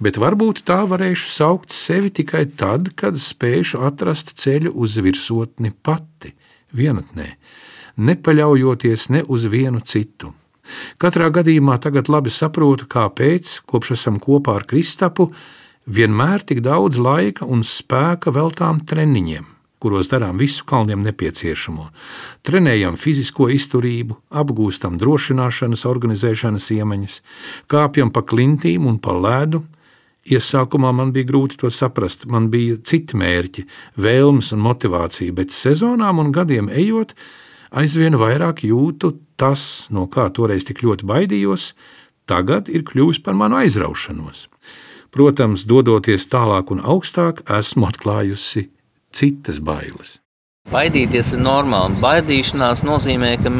Bet 0.00 0.16
varbūt 0.16 0.64
tā 0.64 0.80
varēšu 0.88 1.28
saukt 1.34 1.76
sevi 1.76 2.08
tikai 2.10 2.46
tad, 2.56 2.94
kad 2.96 3.20
spēšu 3.20 3.84
atrast 3.84 4.32
ceļu 4.40 4.72
uz 4.72 4.96
virsotni 5.04 5.70
pati, 5.84 6.32
vienatnē, 6.72 7.28
nepaļaujoties 8.00 9.10
ne 9.12 9.20
uz 9.28 9.44
vienu 9.52 9.84
citu. 9.84 10.32
Katrā 11.02 11.30
gadījumā 11.34 11.78
tagad 11.82 12.10
labi 12.12 12.30
saprotu, 12.30 12.86
kāpēc, 12.90 13.58
kopš 13.66 13.96
esam 13.96 14.20
kopā 14.22 14.60
ar 14.60 14.66
Kristapu, 14.68 15.30
vienmēr 15.86 16.44
tik 16.46 16.62
daudz 16.62 17.00
laika 17.02 17.46
un 17.48 17.64
spēka 17.66 18.30
veltām 18.34 18.80
treniņiem, 18.86 19.44
kuros 19.82 20.10
darām 20.12 20.38
visu 20.38 20.64
kalniem 20.68 21.02
nepieciešamo. 21.02 21.88
Trenējam 22.46 22.98
fizisko 23.00 23.50
izturību, 23.50 24.20
apgūstam 24.30 24.98
drošināšanas, 25.02 25.86
organizēšanas 25.90 26.70
iemaņas, 26.78 27.20
kāpjam 27.72 28.14
pa 28.14 28.22
klintīm 28.22 28.86
un 28.86 29.02
pa 29.02 29.16
ledu. 29.18 29.64
Iesākumā 30.22 30.92
man 30.94 31.10
bija 31.10 31.26
grūti 31.32 31.56
to 31.58 31.70
saprast, 31.74 32.28
man 32.30 32.46
bija 32.52 32.76
citi 32.86 33.18
mērķi, 33.18 33.64
vēlmes 33.98 34.52
un 34.54 34.62
motivācija, 34.62 35.34
bet 35.34 35.50
sezonām 35.50 36.22
un 36.22 36.30
gadiem 36.30 36.70
ejot, 36.70 37.16
aizvien 37.72 38.16
vairāk 38.20 38.64
jūtu 38.68 39.14
tas, 39.40 39.88
no 39.90 40.06
kā 40.10 40.28
toreiz 40.34 40.66
tik 40.68 40.82
ļoti 40.84 41.08
baidījos, 41.08 41.72
tagad 42.28 42.70
ir 42.72 42.84
kļuvis 42.88 43.22
par 43.24 43.36
manu 43.38 43.58
aizraušanos. 43.62 44.46
Protams, 45.12 45.66
dodoties 45.68 46.28
tālāk 46.32 46.70
un 46.72 46.80
augstāk, 46.80 47.42
esmu 47.58 47.90
atklājusi 47.90 48.68
citas 49.12 49.60
bailes. 49.60 50.18
Baidīties 50.72 51.32
ir 51.34 51.42
normāli. 51.42 51.98
Baidīšanās 52.00 52.84
nozīmē, 52.86 53.34
ka 53.42 53.50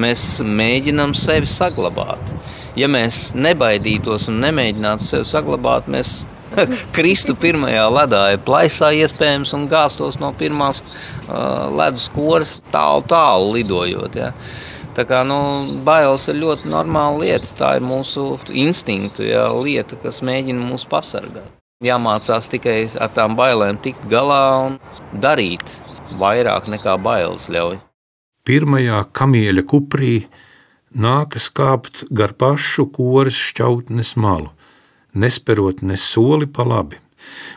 mēs 0.00 0.24
mēģinām 0.40 1.12
sevi 1.14 1.46
saglabāt. 1.50 2.32
Ja 2.80 2.88
mēs 2.90 3.34
nebaidītos 3.36 4.30
un 4.32 4.40
nemēģinātu 4.46 5.04
sevi 5.04 5.28
saglabāt, 5.28 5.90
mēs 5.92 6.22
kristu 6.96 7.36
pirmajā 7.38 7.84
ledā, 7.92 8.24
plaisā 8.44 8.90
iespējams, 9.02 9.52
un 9.56 9.68
gāstos 9.70 10.18
no 10.22 10.32
pirmās 10.36 10.82
uh, 10.82 11.70
ledus 11.74 12.08
koras 12.14 12.58
tālu, 12.72 13.04
tālu 13.10 13.54
lidojot. 13.58 14.18
Ja. 14.18 14.32
Tā 14.96 15.06
kā 15.06 15.22
nu, 15.26 15.38
bailes 15.86 16.26
ir 16.28 16.40
ļoti 16.40 16.70
normāla 16.72 17.22
lieta. 17.22 17.52
Tā 17.58 17.76
ir 17.78 17.86
mūsu 17.86 18.34
instinktu 18.50 19.24
ja, 19.28 19.46
lieta, 19.54 19.98
kas 20.02 20.20
mēģina 20.26 20.66
mūs 20.72 20.86
pasargāt. 20.90 21.46
Jāmācās 21.80 22.50
tikai 22.52 22.82
ar 23.00 23.12
tām 23.16 23.38
bailēm 23.38 23.78
tikt 23.80 24.02
galā 24.10 24.66
un 24.66 24.76
darīt 25.16 25.64
vairāk 26.20 26.68
nekā 26.68 26.98
bailes 27.00 27.48
ļauj. 27.48 27.78
Pirmajā 28.44 29.04
kamieļa 29.16 29.64
kuprī 29.68 30.14
nākas 30.92 31.48
kāpt 31.54 32.02
gar 32.12 32.34
pašu 32.36 32.90
koras 32.92 33.38
šķautnes 33.38 34.16
malu 34.20 34.50
nesperot 35.14 35.82
ne 35.82 35.96
soli 35.96 36.46
pa 36.46 36.66
labi. 36.66 36.98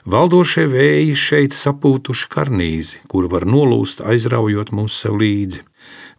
Valdošie 0.05 0.65
vēji 0.67 1.13
šeit 1.15 1.55
sapūtuši 1.55 2.27
karnīzi, 2.33 2.99
kur 3.07 3.29
var 3.31 3.45
nolūst, 3.47 4.03
aizraujot 4.03 4.73
mūs 4.75 4.97
sev 5.03 5.15
līdzi. 5.21 5.63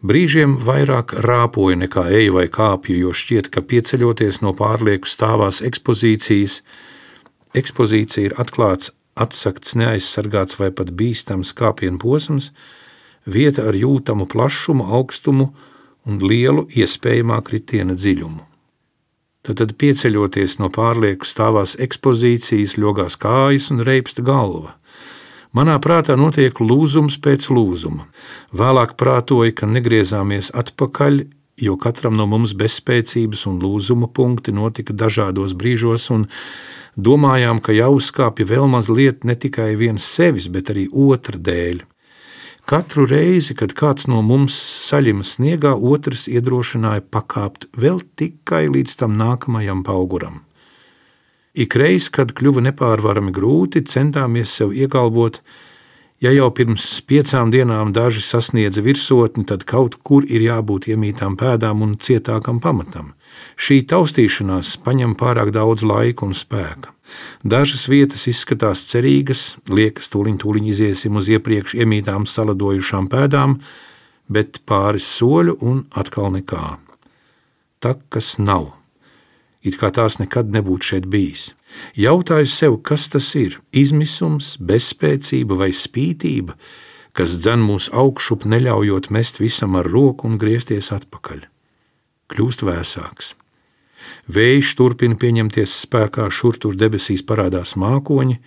Brīžiem 0.05 0.57
vairāk 0.61 1.13
rāpoja 1.25 1.77
nekā 1.81 2.07
eja 2.13 2.33
vai 2.35 2.47
kāpju, 2.51 2.97
jo 3.05 3.13
šķiet, 3.13 3.49
ka 3.53 3.63
pieceļoties 3.65 4.41
no 4.45 4.53
pārlieku 4.57 5.09
stāvās 5.09 5.61
ekspozīcijas, 5.65 6.59
ekspozīcija 7.57 8.29
ir 8.29 8.35
atklāts, 8.41 8.91
atsakts, 9.15 9.77
neaizsargāts 9.79 10.59
vai 10.59 10.71
pat 10.75 10.91
bīstams 10.97 11.53
kāpienu 11.57 12.01
posms, 12.01 12.51
vieta 13.25 13.69
ar 13.69 13.77
jūtamu 13.77 14.27
plašumu, 14.29 14.89
augstumu 14.97 15.53
un 16.05 16.19
lielu 16.21 16.67
iespējamā 16.75 17.39
kritiena 17.45 17.95
dziļumu. 17.97 18.54
Tad, 19.45 19.59
tad 19.61 19.75
pieceļoties 19.77 20.57
no 20.57 20.71
pārlieku 20.73 21.27
stāvās 21.29 21.75
ekspozīcijas, 21.77 22.79
ļogās 22.81 23.13
kājas 23.21 23.69
un 23.69 23.83
reipsta 23.85 24.25
galva. 24.25 24.73
Manā 25.55 25.75
prātā 25.79 26.17
notiek 26.17 26.57
lūzums 26.59 27.19
pēc 27.21 27.45
lūzuma. 27.53 28.07
Vēlāk 28.57 28.97
prātoju, 28.99 29.53
ka 29.55 29.69
negriezāmies 29.69 30.49
atpakaļ, 30.57 31.21
jo 31.61 31.77
katram 31.79 32.17
no 32.17 32.25
mums 32.27 32.55
bezspēcības 32.57 33.45
un 33.51 33.61
lūzuma 33.61 34.09
punkti 34.11 34.51
notika 34.51 34.97
dažādos 34.97 35.53
brīžos, 35.55 36.09
un 36.11 36.25
domājām, 36.97 37.61
ka 37.61 37.77
jāuzkāpja 37.77 38.49
vēl 38.49 38.67
mazliet 38.73 39.23
ne 39.23 39.37
tikai 39.37 39.75
viens 39.79 40.03
sevis, 40.03 40.49
bet 40.49 40.73
arī 40.73 40.89
otra 40.89 41.37
dēļ. 41.37 41.85
Katru 42.65 43.03
reizi, 43.05 43.53
kad 43.53 43.75
kāds 43.77 44.07
no 44.09 44.23
mums 44.25 44.55
saļima 44.57 45.21
sniegā, 45.21 45.75
otrs 45.77 46.23
iedrošināja 46.25 47.03
pakāpt 47.13 47.67
vēl 47.77 47.99
tikai 48.17 48.63
līdz 48.73 48.95
tam 49.03 49.13
nākamajam 49.19 49.83
auguram. 49.93 50.39
Ikreiz, 51.53 52.07
kad 52.09 52.33
kļuva 52.33 52.63
nepārvarami 52.65 53.29
grūti, 53.35 53.83
centāmies 53.85 54.55
sev 54.57 54.73
iegalvot, 54.73 55.37
ja 56.25 56.33
jau 56.33 56.49
pirms 56.57 56.87
piecām 57.05 57.53
dienām 57.53 57.93
daži 57.93 58.25
sasniedza 58.25 58.81
virsotni, 58.81 59.45
tad 59.45 59.67
kaut 59.69 59.99
kur 60.01 60.25
ir 60.25 60.41
jābūt 60.47 60.89
iemītām 60.89 61.37
pēdām 61.37 61.85
un 61.85 61.93
cietākam 62.01 62.57
pamatam. 62.65 63.13
Šī 63.61 63.83
taustīšanās 63.93 64.79
paņem 64.81 65.13
pārāk 65.21 65.53
daudz 65.53 65.85
laika 65.85 66.25
un 66.25 66.33
spēka. 66.33 66.94
Dažas 67.43 67.87
vietas 67.87 68.25
izskatās 68.27 68.85
cerīgas, 68.89 69.57
liekas, 69.69 70.09
tūliņ, 70.13 70.39
tūliņ 70.41 70.69
iziesim 70.71 71.19
uz 71.19 71.29
iepriekš 71.29 71.75
iemītām 71.77 72.25
saladojušām 72.29 73.09
pēdām, 73.11 73.59
bet 74.27 74.61
pāris 74.65 75.05
soļu 75.19 75.59
un 75.61 75.83
atkal 75.93 76.31
nekā. 76.33 76.77
Takas 77.79 78.35
nav. 78.41 78.73
It 79.65 79.77
kā 79.81 79.91
tās 79.93 80.19
nekad 80.21 80.49
nebūtu 80.53 80.93
šeit 80.93 81.05
bijis. 81.09 81.53
Jautāju 81.97 82.49
sev, 82.49 82.77
kas 82.81 83.07
tas 83.09 83.35
ir- 83.35 83.59
izmisums, 83.83 84.57
bezspēcība 84.57 85.57
vai 85.57 85.69
spītība, 85.69 86.55
kas 87.13 87.39
dzen 87.39 87.61
mūs 87.61 87.89
augšup, 87.89 88.45
neļaujot 88.45 89.09
mest 89.11 89.39
visam 89.39 89.75
ar 89.75 89.85
roku 89.85 90.27
un 90.27 90.37
griezties 90.37 90.91
atpakaļ. 90.91 91.45
Kļūst 92.29 92.61
vēsāks. 92.65 93.33
Vējš 94.31 94.75
turpina 94.79 95.17
pieņemties 95.21 95.73
spēkā, 95.85 96.29
šur 96.29 96.59
tur 96.61 96.77
debesīs 96.79 97.23
parādās 97.25 97.75
mākoņi, 97.79 98.39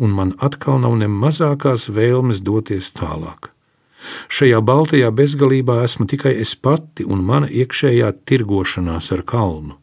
un 0.00 0.14
man 0.16 0.34
atkal 0.38 0.80
nav 0.82 0.96
ne 1.00 1.08
mazākās 1.10 1.88
vēlmes 1.90 2.42
doties 2.46 2.92
tālāk. 2.96 3.50
Šajā 4.32 4.62
baltajā 4.64 5.10
bezgalībā 5.12 5.82
esmu 5.84 6.06
tikai 6.08 6.32
es 6.40 6.54
pati 6.56 7.04
un 7.04 7.20
mana 7.26 7.50
iekšējā 7.50 8.12
tirgošanās 8.24 9.12
ar 9.12 9.24
kalnu. 9.28 9.76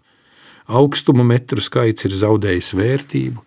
Augstuma 0.67 1.23
metru 1.23 1.61
skaits 1.63 2.07
ir 2.09 2.15
zaudējis 2.17 2.73
vērtību, 2.75 3.43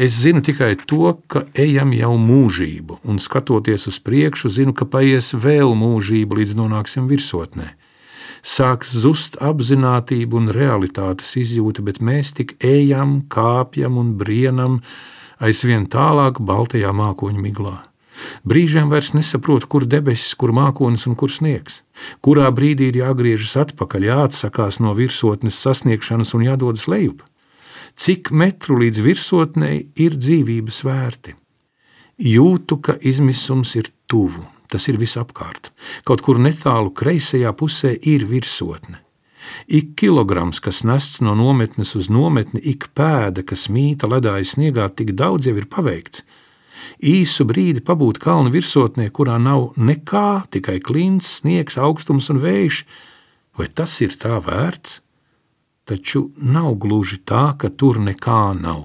Es 0.00 0.14
zinu 0.22 0.40
tikai 0.40 0.78
to, 0.88 1.10
ka 1.28 1.42
ejam 1.58 1.90
jau 1.92 2.14
mūžību, 2.16 3.02
un 3.04 3.18
skatoties 3.20 3.88
uz 3.90 3.98
priekšu, 4.00 4.48
zinu, 4.48 4.72
ka 4.72 4.86
paies 4.88 5.34
vēl 5.36 5.74
mūžība, 5.76 6.38
līdz 6.38 6.54
nonāksim 6.56 7.04
virsotnē. 7.10 7.74
Sāks 8.42 8.94
zust 9.02 9.36
apziņotība 9.42 10.36
un 10.38 10.50
realitātes 10.54 11.34
izjūta, 11.40 11.84
bet 11.84 12.00
mēs 12.00 12.34
tik 12.36 12.56
ejam, 12.64 13.20
kāpjam 13.28 13.98
un 14.00 14.14
brienam 14.20 14.80
aizvien 15.40 15.86
tālāk 15.90 16.40
baltajā 16.40 16.92
mākoņu 16.96 17.40
miglā. 17.40 17.78
Brīžiem 18.44 18.90
vairs 18.92 19.14
nesaprotu, 19.16 19.68
kur 19.70 19.86
debesis, 19.88 20.34
kur 20.36 20.52
mākonis 20.52 21.06
un 21.08 21.16
kur 21.16 21.32
sniegs. 21.32 21.80
Kurā 22.20 22.50
brīdī 22.52 22.90
ir 22.90 23.00
jāgriežas 23.00 23.56
atpakaļ, 23.62 24.08
jāatsakās 24.10 24.80
no 24.84 24.92
virsotnes 24.96 25.56
sasniegšanas 25.56 26.34
un 26.36 26.44
jādodas 26.50 26.84
lejup 26.88 27.24
cik 28.00 28.30
metru 28.32 28.78
līdz 28.80 29.02
virsotnei 29.04 29.76
ir 30.00 30.16
dzīvības 30.16 30.80
vērti. 30.86 31.34
Jūtu, 32.20 32.78
ka 32.84 32.96
izmisums 33.00 33.74
ir 33.80 33.90
tuvu, 34.10 34.44
tas 34.70 34.88
ir 34.88 34.98
visapkārt. 35.00 35.72
Kaut 36.08 36.22
kur 36.24 36.40
netālu 36.42 36.92
kreisajā 36.96 37.52
pusē 37.58 37.94
ir 38.06 38.26
virsotne. 38.30 39.00
Ik 39.66 39.96
kilograms, 39.98 40.60
kas 40.62 40.84
nests 40.86 41.20
no 41.24 41.34
nometnes 41.34 41.96
uz 41.98 42.10
nometni, 42.12 42.62
ik 42.72 42.90
pēda, 42.94 43.42
kas 43.42 43.66
mīta 43.72 44.08
ledāja 44.10 44.46
sniegā, 44.46 44.86
tik 44.94 45.12
daudz 45.18 45.50
jau 45.50 45.56
ir 45.58 45.66
paveikts. 45.70 46.24
Īsu 47.02 47.44
brīdi 47.48 47.82
pabūt 47.84 48.20
kalnu 48.22 48.52
virsotnē, 48.54 49.10
kurā 49.10 49.36
nav 49.42 49.74
nekā, 49.76 50.46
tikai 50.54 50.78
klints, 50.84 51.40
sniegs, 51.40 51.76
augstums 51.80 52.30
un 52.32 52.40
vējš, 52.44 52.84
vai 53.58 53.68
tas 53.74 53.98
ir 54.04 54.16
tā 54.20 54.38
vērts? 54.44 55.00
taču 55.90 56.28
nav 56.46 56.76
gluži 56.78 57.18
tā, 57.26 57.50
ka 57.58 57.70
tur 57.74 57.98
nekā 57.98 58.42
nav. 58.60 58.84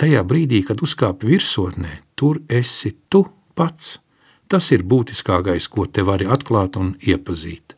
Tajā 0.00 0.22
brīdī, 0.24 0.62
kad 0.64 0.80
uzkāp 0.82 1.26
virsotnē, 1.28 1.98
tur 2.16 2.40
esi 2.48 2.94
tu 3.12 3.26
pats. 3.58 3.98
Tas 4.54 4.68
ir 4.70 4.84
būtiskākais, 4.86 5.64
ko 5.66 5.82
te 5.90 6.04
vari 6.06 6.28
atklāt 6.30 6.76
un 6.78 6.92
iepazīt. 7.02 7.74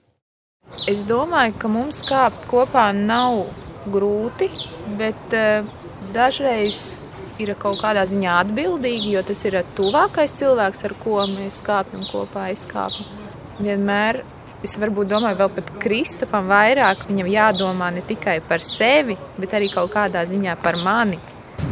Es 0.92 1.06
domāju, 1.08 1.54
ka 1.56 1.70
mums 1.72 2.02
kāpt 2.04 2.44
kopā 2.50 2.90
nav 2.92 3.46
grūti, 3.88 4.50
bet 4.98 5.32
uh, 5.32 5.64
dažreiz 6.12 6.98
ir 7.40 7.54
kaut 7.56 7.80
kādā 7.80 8.04
ziņā 8.10 8.34
atbildīgi, 8.42 9.14
jo 9.14 9.22
tas 9.24 9.40
ir 9.48 9.56
tuvākais 9.78 10.36
cilvēks, 10.36 10.84
ar 10.84 10.96
ko 11.00 11.22
mēs 11.32 11.62
kāpjam 11.64 12.04
kopā, 12.10 12.50
izkāpjam. 12.52 13.08
Vienmēr 13.56 14.20
Es 14.64 14.74
varbūt 14.80 15.10
domāju, 15.12 15.36
vēl 15.36 15.50
pat 15.52 15.68
Kristofam 15.82 16.48
vairāk 16.50 17.04
viņam 17.06 17.28
jādomā 17.28 17.90
ne 17.92 18.02
tikai 18.02 18.38
par 18.42 18.64
sevi, 18.64 19.14
bet 19.36 19.52
arī 19.54 19.68
kaut 19.70 19.92
kādā 19.92 20.24
ziņā 20.26 20.56
par 20.64 20.80
mani. 20.82 21.20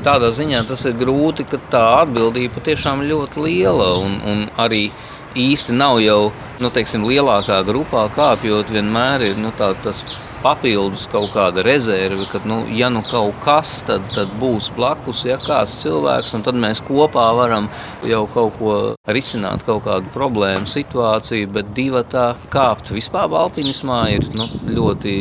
Tādā 0.05 0.31
ziņā 0.37 0.63
tas 0.69 0.85
ir 0.89 0.97
grūti, 1.01 1.47
ka 1.49 1.61
tā 1.73 1.83
atbildība 2.03 2.59
patiešām 2.59 3.05
ļoti 3.09 3.45
liela. 3.45 3.91
Un, 4.05 4.19
un 4.29 4.45
arī 4.61 4.89
īsti 5.35 5.75
nav 5.77 6.01
jau 6.05 6.33
nu, 6.63 6.71
teiksim, 6.73 7.07
lielākā 7.09 7.61
grupā 7.67 8.07
kāpjot, 8.15 8.73
vienmēr 8.75 9.31
ir 9.31 9.41
nu, 9.41 9.53
tā, 9.59 9.73
tas 9.85 10.05
papildus 10.45 11.07
kaut 11.11 11.33
kāda 11.35 11.65
rezerve, 11.65 12.27
ka, 12.31 12.41
nu, 12.49 12.63
ja 12.77 12.91
nu 12.93 13.03
kaut 13.09 13.39
kas, 13.45 13.79
tad, 13.89 14.05
tad 14.15 14.33
būs 14.41 14.71
blakus, 14.77 15.25
ja 15.29 15.39
kāds 15.41 15.79
cilvēks, 15.83 16.35
un 16.37 16.45
tad 16.47 16.59
mēs 16.61 16.83
kopā 16.85 17.31
varam 17.37 17.71
jau 18.05 18.25
kaut 18.35 18.59
ko 18.61 18.75
risināt, 19.09 19.65
kaut 19.67 19.85
kādu 19.87 20.13
problēmu 20.15 20.69
situāciju, 20.71 21.51
bet 21.55 21.73
divi 21.77 22.03
tā 22.13 22.31
kāpt 22.53 22.93
vispār 22.95 23.33
alpinismā 23.45 24.01
ir 24.15 24.29
nu, 24.37 24.49
ļoti, 24.69 25.15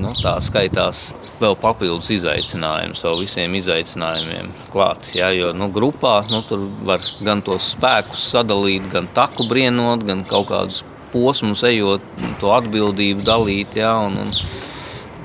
nu, 0.00 0.12
tā 0.22 0.36
skaitās 0.44 1.10
vēl 1.42 1.56
papildus 1.60 2.10
izaicinājums, 2.16 3.04
vēl 3.04 3.22
visiem 3.24 3.56
izaicinājumiem 3.60 4.52
klāt, 4.72 5.12
ja, 5.16 5.32
jo, 5.36 5.52
nu, 5.56 5.68
grupā, 5.72 6.20
nu, 6.32 6.42
tur 6.48 6.64
var 6.86 7.04
gan 7.24 7.44
tos 7.44 7.72
spēkus 7.74 8.30
sadalīt, 8.32 8.88
gan 8.92 9.10
taku 9.16 9.46
brienot, 9.48 10.06
gan 10.08 10.24
kaut 10.28 10.50
kādus 10.52 10.82
posmus, 11.12 11.64
ejot 11.68 12.04
to 12.40 12.52
atbildību 12.56 13.24
dalīt. 13.26 13.76
Ja, 13.78 13.94
un, 14.06 14.18
un, 14.24 14.32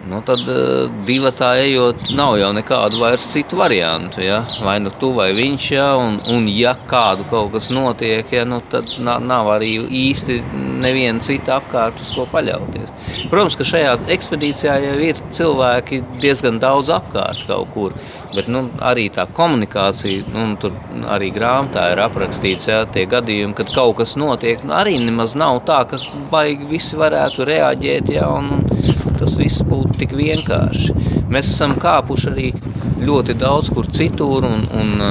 Nu, 0.08 0.22
tad 0.24 0.44
uh, 0.48 0.88
divi 1.06 1.30
tā 1.36 1.50
ejot, 1.60 2.08
nav 2.16 2.38
jau 2.40 2.52
nekādu 2.56 3.02
vairs 3.02 3.26
citu 3.34 3.58
variantu. 3.60 4.22
Ja? 4.24 4.40
Vai 4.64 4.78
nu 4.80 4.92
tu 5.00 5.10
vai 5.18 5.30
viņš, 5.36 5.66
ja? 5.74 5.88
un, 6.00 6.20
un 6.32 6.48
ja 6.52 6.74
kādu 6.88 7.26
kaut 7.32 7.52
kas 7.56 7.68
notiek, 7.74 8.30
ja? 8.32 8.46
nu, 8.48 8.62
tad 8.72 8.88
nav, 9.04 9.24
nav 9.28 9.52
arī 9.58 9.74
īsti 9.84 10.40
neviena 10.80 11.24
cita 11.26 11.58
apkārt, 11.60 12.00
uz 12.00 12.14
ko 12.16 12.28
paļauties. 12.32 12.94
Protams, 13.32 13.58
ka 13.60 13.68
šajā 13.68 13.98
ekspedīcijā 14.16 14.78
jau 14.86 14.96
ir 15.10 15.20
cilvēki 15.36 16.02
diezgan 16.22 16.62
daudz 16.64 16.94
apkārt 16.96 17.44
kaut 17.50 17.74
kur. 17.76 17.98
Bet 18.36 18.48
nu, 18.52 18.66
arī 18.84 19.08
tā 19.14 19.28
komunikācija, 19.36 20.24
nu, 20.36 20.48
tur 20.62 20.76
arī 21.12 21.34
grāmatā 21.36 21.90
ir 21.92 22.04
aprakstīts, 22.04 22.70
ja, 22.72 22.84
tie 22.92 23.08
gadījumi, 23.10 23.56
kad 23.58 23.72
kaut 23.76 23.98
kas 24.00 24.16
notiek, 24.20 24.64
nu, 24.64 24.76
arī 24.78 24.98
nemaz 25.04 25.36
nav 25.40 25.62
tā, 25.68 25.84
ka 25.90 26.00
baigi 26.32 26.68
visi 26.72 27.00
varētu 27.00 27.48
reaģēt. 27.48 28.16
Ja, 28.18 28.32
un, 28.40 28.52
un, 28.56 28.77
tas 29.20 29.36
viss 29.40 29.64
būtu 29.68 29.98
tik 30.02 30.16
vienkārši. 30.18 30.96
Mēs 31.32 31.52
esam 31.54 31.76
kāpuši 31.82 32.30
arī 32.32 32.52
ļoti 33.04 33.38
daudz 33.40 33.72
kur 33.74 33.90
citur, 33.94 34.48
un, 34.48 34.66
un, 34.82 35.06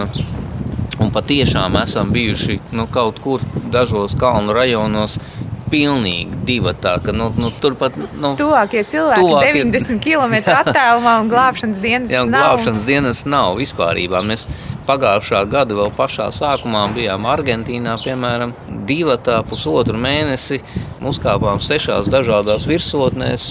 un 1.02 1.12
patiešām 1.14 1.78
esam 1.82 2.12
bijuši 2.14 2.60
nu, 2.76 2.86
kaut 2.92 3.20
kur 3.24 3.44
dažos 3.72 4.16
kalnu 4.18 4.54
rajonos. 4.56 5.18
Pilnīgi 5.66 6.36
divi 6.46 6.72
tā, 6.78 6.96
ka 7.02 7.10
nu, 7.16 7.32
nu, 7.34 7.50
turpat. 7.62 7.96
Nu, 8.14 8.34
tuvākie 8.38 8.84
cilvēki 8.86 9.24
tuvākie... 9.24 9.64
90 9.64 10.02
km 10.04 10.36
attālumā 10.54 11.16
un 11.24 11.30
glābšanas 11.32 11.80
dienas 11.82 12.14
jā, 12.14 12.22
nav. 12.22 12.54
Glābšanas 12.54 12.86
dienas 12.86 13.24
nav 13.26 13.58
vispār. 13.58 13.98
Mēs 14.26 14.46
pagājušā 14.86 15.42
gada 15.50 15.74
vēl 15.74 15.90
pašā 15.98 16.28
sākumā 16.34 16.84
bijām 16.94 17.26
Argentīnā, 17.26 17.96
piemēram, 18.04 18.54
divu 18.86 19.18
tā 19.18 19.40
pusotru 19.48 19.98
mēnesi. 19.98 20.60
Uzkāpām 21.06 21.58
sešās 21.62 22.10
dažādās 22.12 22.68
virsotnēs. 22.70 23.50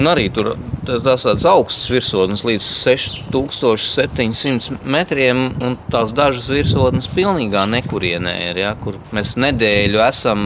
Un 0.00 0.08
arī 0.08 0.30
tur 0.32 0.54
tas 0.86 1.24
tāds 1.26 1.44
augsts 1.48 1.90
virsotnes 1.92 2.44
līdz 2.46 2.64
6700 2.64 4.70
metriem, 4.88 5.38
un 5.62 5.76
tās 5.92 6.12
dažas 6.16 6.48
virsotnes 6.52 7.08
pilnīgā 7.12 7.62
nekurienē 7.70 8.34
ir, 8.50 8.56
ja, 8.62 8.72
kur 8.80 8.94
mēs 9.14 9.36
nedēļu 9.40 9.98
esam 10.06 10.40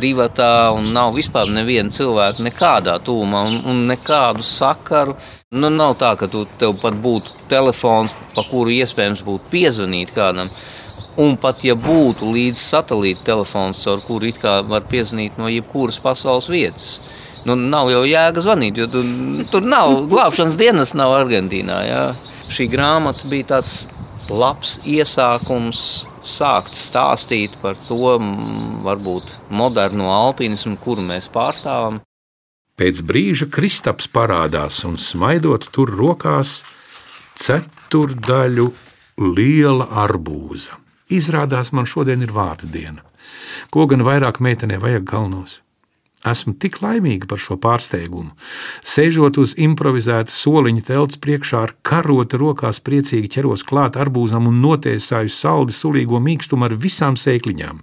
divatā 0.00 0.70
un 0.76 0.84
nav 0.96 1.08
vispār 1.16 1.46
neviena 1.52 1.90
cilvēka 1.94 2.40
nekādā 2.46 2.94
tūmā 3.04 3.40
un, 3.50 3.56
un 3.70 3.76
nekādu 3.90 4.42
sakaru. 4.46 5.12
Nu, 5.56 5.68
nav 5.70 5.92
tā, 6.00 6.12
ka 6.18 6.26
tu, 6.30 6.40
tev 6.60 6.72
pat 6.80 6.94
būtu 7.02 7.28
telefons, 7.50 8.12
pa 8.34 8.42
kuru 8.48 8.70
iespējams 8.80 9.22
būtu 9.26 9.44
piezvanīt 9.52 10.08
kādam. 10.16 10.48
Un 11.16 11.36
pat 11.40 11.64
ja 11.64 11.74
būtu 11.78 12.32
līdz 12.34 12.58
satelīta 12.60 13.24
telefons, 13.30 13.84
caur 13.84 14.00
kuru 14.04 14.26
it 14.28 14.38
kā 14.42 14.52
var 14.68 14.82
piezvanīt 14.88 15.32
no 15.40 15.46
jebkuras 15.48 15.98
pasaules 16.02 16.48
vietas, 16.52 16.86
nu, 17.46 17.56
nav 17.56 17.90
jau 17.92 18.02
jēga 18.06 18.42
zvanīt, 18.42 18.80
jo 18.80 18.88
tu, 18.90 19.02
tur 19.52 19.66
nav 19.66 20.06
glābšanas 20.10 20.58
dienas, 20.60 20.94
nav 20.98 21.14
Argentīnā. 21.20 21.78
Jā. 21.86 22.02
Šī 22.52 22.68
grāmata 22.70 23.26
bija 23.30 23.56
tāds 23.56 23.86
labs 24.30 24.76
iesākums 24.86 26.06
sākt 26.26 26.74
stāstīt 26.74 27.54
par 27.62 27.78
to 27.78 28.16
varbūt 28.86 29.30
moderno 29.50 30.10
alpinismu, 30.14 30.76
kuru 30.82 31.04
mēs 31.06 31.30
pārstāvam. 31.32 32.00
Pēc 32.76 33.00
brīža 33.08 33.48
Kristaps 33.48 34.10
parādās 34.12 34.82
un 34.84 34.98
smaidot 35.00 35.70
tur 35.72 35.94
rokās 35.96 36.58
ceturdaļu 37.40 38.66
liela 39.22 39.86
arbūza. 40.04 40.76
Izrādās, 41.12 41.70
man 41.72 41.86
šodien 41.88 42.24
ir 42.26 42.34
vārda 42.34 42.68
diena. 42.68 43.06
Ko 43.70 43.86
gan 43.88 44.02
vairāk 44.04 44.42
meitenei 44.42 44.80
vajag 44.82 45.06
galvenos? 45.08 45.60
Esmu 46.26 46.56
tik 46.58 46.80
laimīga 46.82 47.28
par 47.30 47.38
šo 47.38 47.54
pārsteigumu. 47.62 48.32
Sēžot 48.82 49.38
uz 49.38 49.54
improvizēta 49.62 50.32
soliņa 50.32 50.82
telts 50.88 51.20
priekšā 51.22 51.60
ar 51.68 51.74
karotu 51.86 52.40
rokās, 52.42 52.82
priecīgi 52.82 53.30
ķeros 53.36 53.62
klāt 53.68 53.98
arbūzam 54.00 54.48
un 54.50 54.58
notiesāju 54.64 55.30
saldi 55.30 55.76
sulīgo 55.76 56.18
mīkstumu 56.22 56.66
ar 56.66 56.74
visām 56.74 57.18
sēkliņām. 57.20 57.80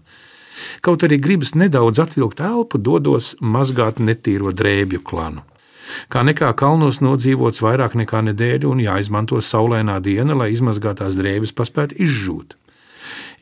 Kaut 0.84 1.04
arī 1.08 1.20
gribas 1.24 1.54
nedaudz 1.56 2.02
atvilkt 2.04 2.44
elpu, 2.44 2.80
dodos 2.80 3.34
mazgāt 3.40 4.00
netīro 4.04 4.52
drēbju 4.52 5.04
klanu. 5.08 5.44
Kā 6.10 6.24
nekā 6.26 6.50
kalnos 6.58 7.02
nodzīvots 7.04 7.62
vairāk 7.64 7.96
nekā 8.00 8.24
nedēļu 8.30 8.72
un 8.72 8.82
jāizmanto 8.84 9.40
saulainā 9.44 10.00
diena, 10.04 10.36
lai 10.36 10.52
izmazgātās 10.56 11.20
drēbes 11.20 11.54
paspētu 11.56 12.00
izžūt. 12.06 12.58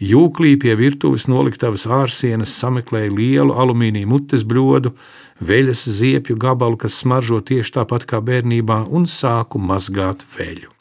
Jūklī 0.02 0.56
pie 0.58 0.74
virtuves 0.80 1.28
noliktavas 1.30 1.84
ārsienas 1.86 2.54
sameklēja 2.58 3.12
lielu 3.14 3.54
alumīnija 3.54 4.10
mutes 4.10 4.46
bļodu, 4.48 4.96
veļas 5.42 5.86
ziepju 6.00 6.38
gabalu, 6.42 6.80
kas 6.82 6.98
smaržo 7.04 7.42
tieši 7.46 7.76
tāpat 7.80 8.08
kā 8.10 8.22
bērnībā, 8.26 8.84
un 8.90 9.06
sāku 9.06 9.62
mazgāt 9.62 10.26
veļu. 10.38 10.72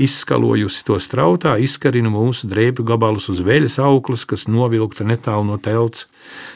Izskalojusi 0.00 0.84
to 0.88 0.96
strautā, 1.00 1.54
izkarinu 1.60 2.12
mūsu 2.14 2.48
drēbju 2.48 2.84
gabalus 2.88 3.28
uz 3.32 3.42
veļas 3.44 3.76
auklas, 3.84 4.24
kas 4.24 4.46
novilkta 4.48 5.04
netālu 5.04 5.44
no 5.50 5.58
telts. 5.60 6.06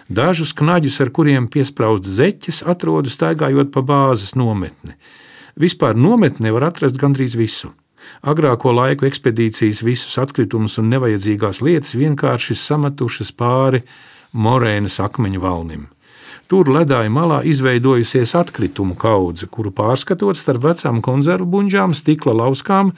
Dažus 0.09 0.55
knaģus, 0.57 1.01
ar 1.05 1.13
kuriem 1.13 1.49
piesprāstas 1.53 2.17
zeķes, 2.17 2.63
atrodu 2.65 3.13
staigājot 3.13 3.73
pa 3.73 3.85
bāzes 3.85 4.33
nometni. 4.37 4.97
Vispār 5.57 5.97
nometnē 5.97 6.53
var 6.53 6.71
atrast 6.71 6.97
gandrīz 7.01 7.37
visu 7.37 7.73
Agrāko 8.23 8.73
laiku 8.75 9.09
ekspedīcijas 9.09 9.83
visus 9.87 10.19
atkritumus 10.23 10.79
un 10.83 10.91
nevajadzīgās 10.93 11.63
lietas 11.67 11.97
vienkārši 11.99 12.59
sametušas 12.59 13.33
pāri 13.33 13.83
morēnas 14.33 15.01
akmeņu 15.05 15.43
valnim. 15.43 15.87
Tur 16.47 16.69
ledāja 16.71 17.11
malā 17.11 17.41
izveidojusies 17.43 18.37
atkritumu 18.39 18.95
kaudze, 18.95 19.49
kuru 19.51 19.73
pārskatot 19.75 20.39
starp 20.39 20.63
vecām 20.63 21.01
konzervu 21.03 21.49
buļģām, 21.51 21.95
stikla 21.99 22.37
lauskām, 22.39 22.93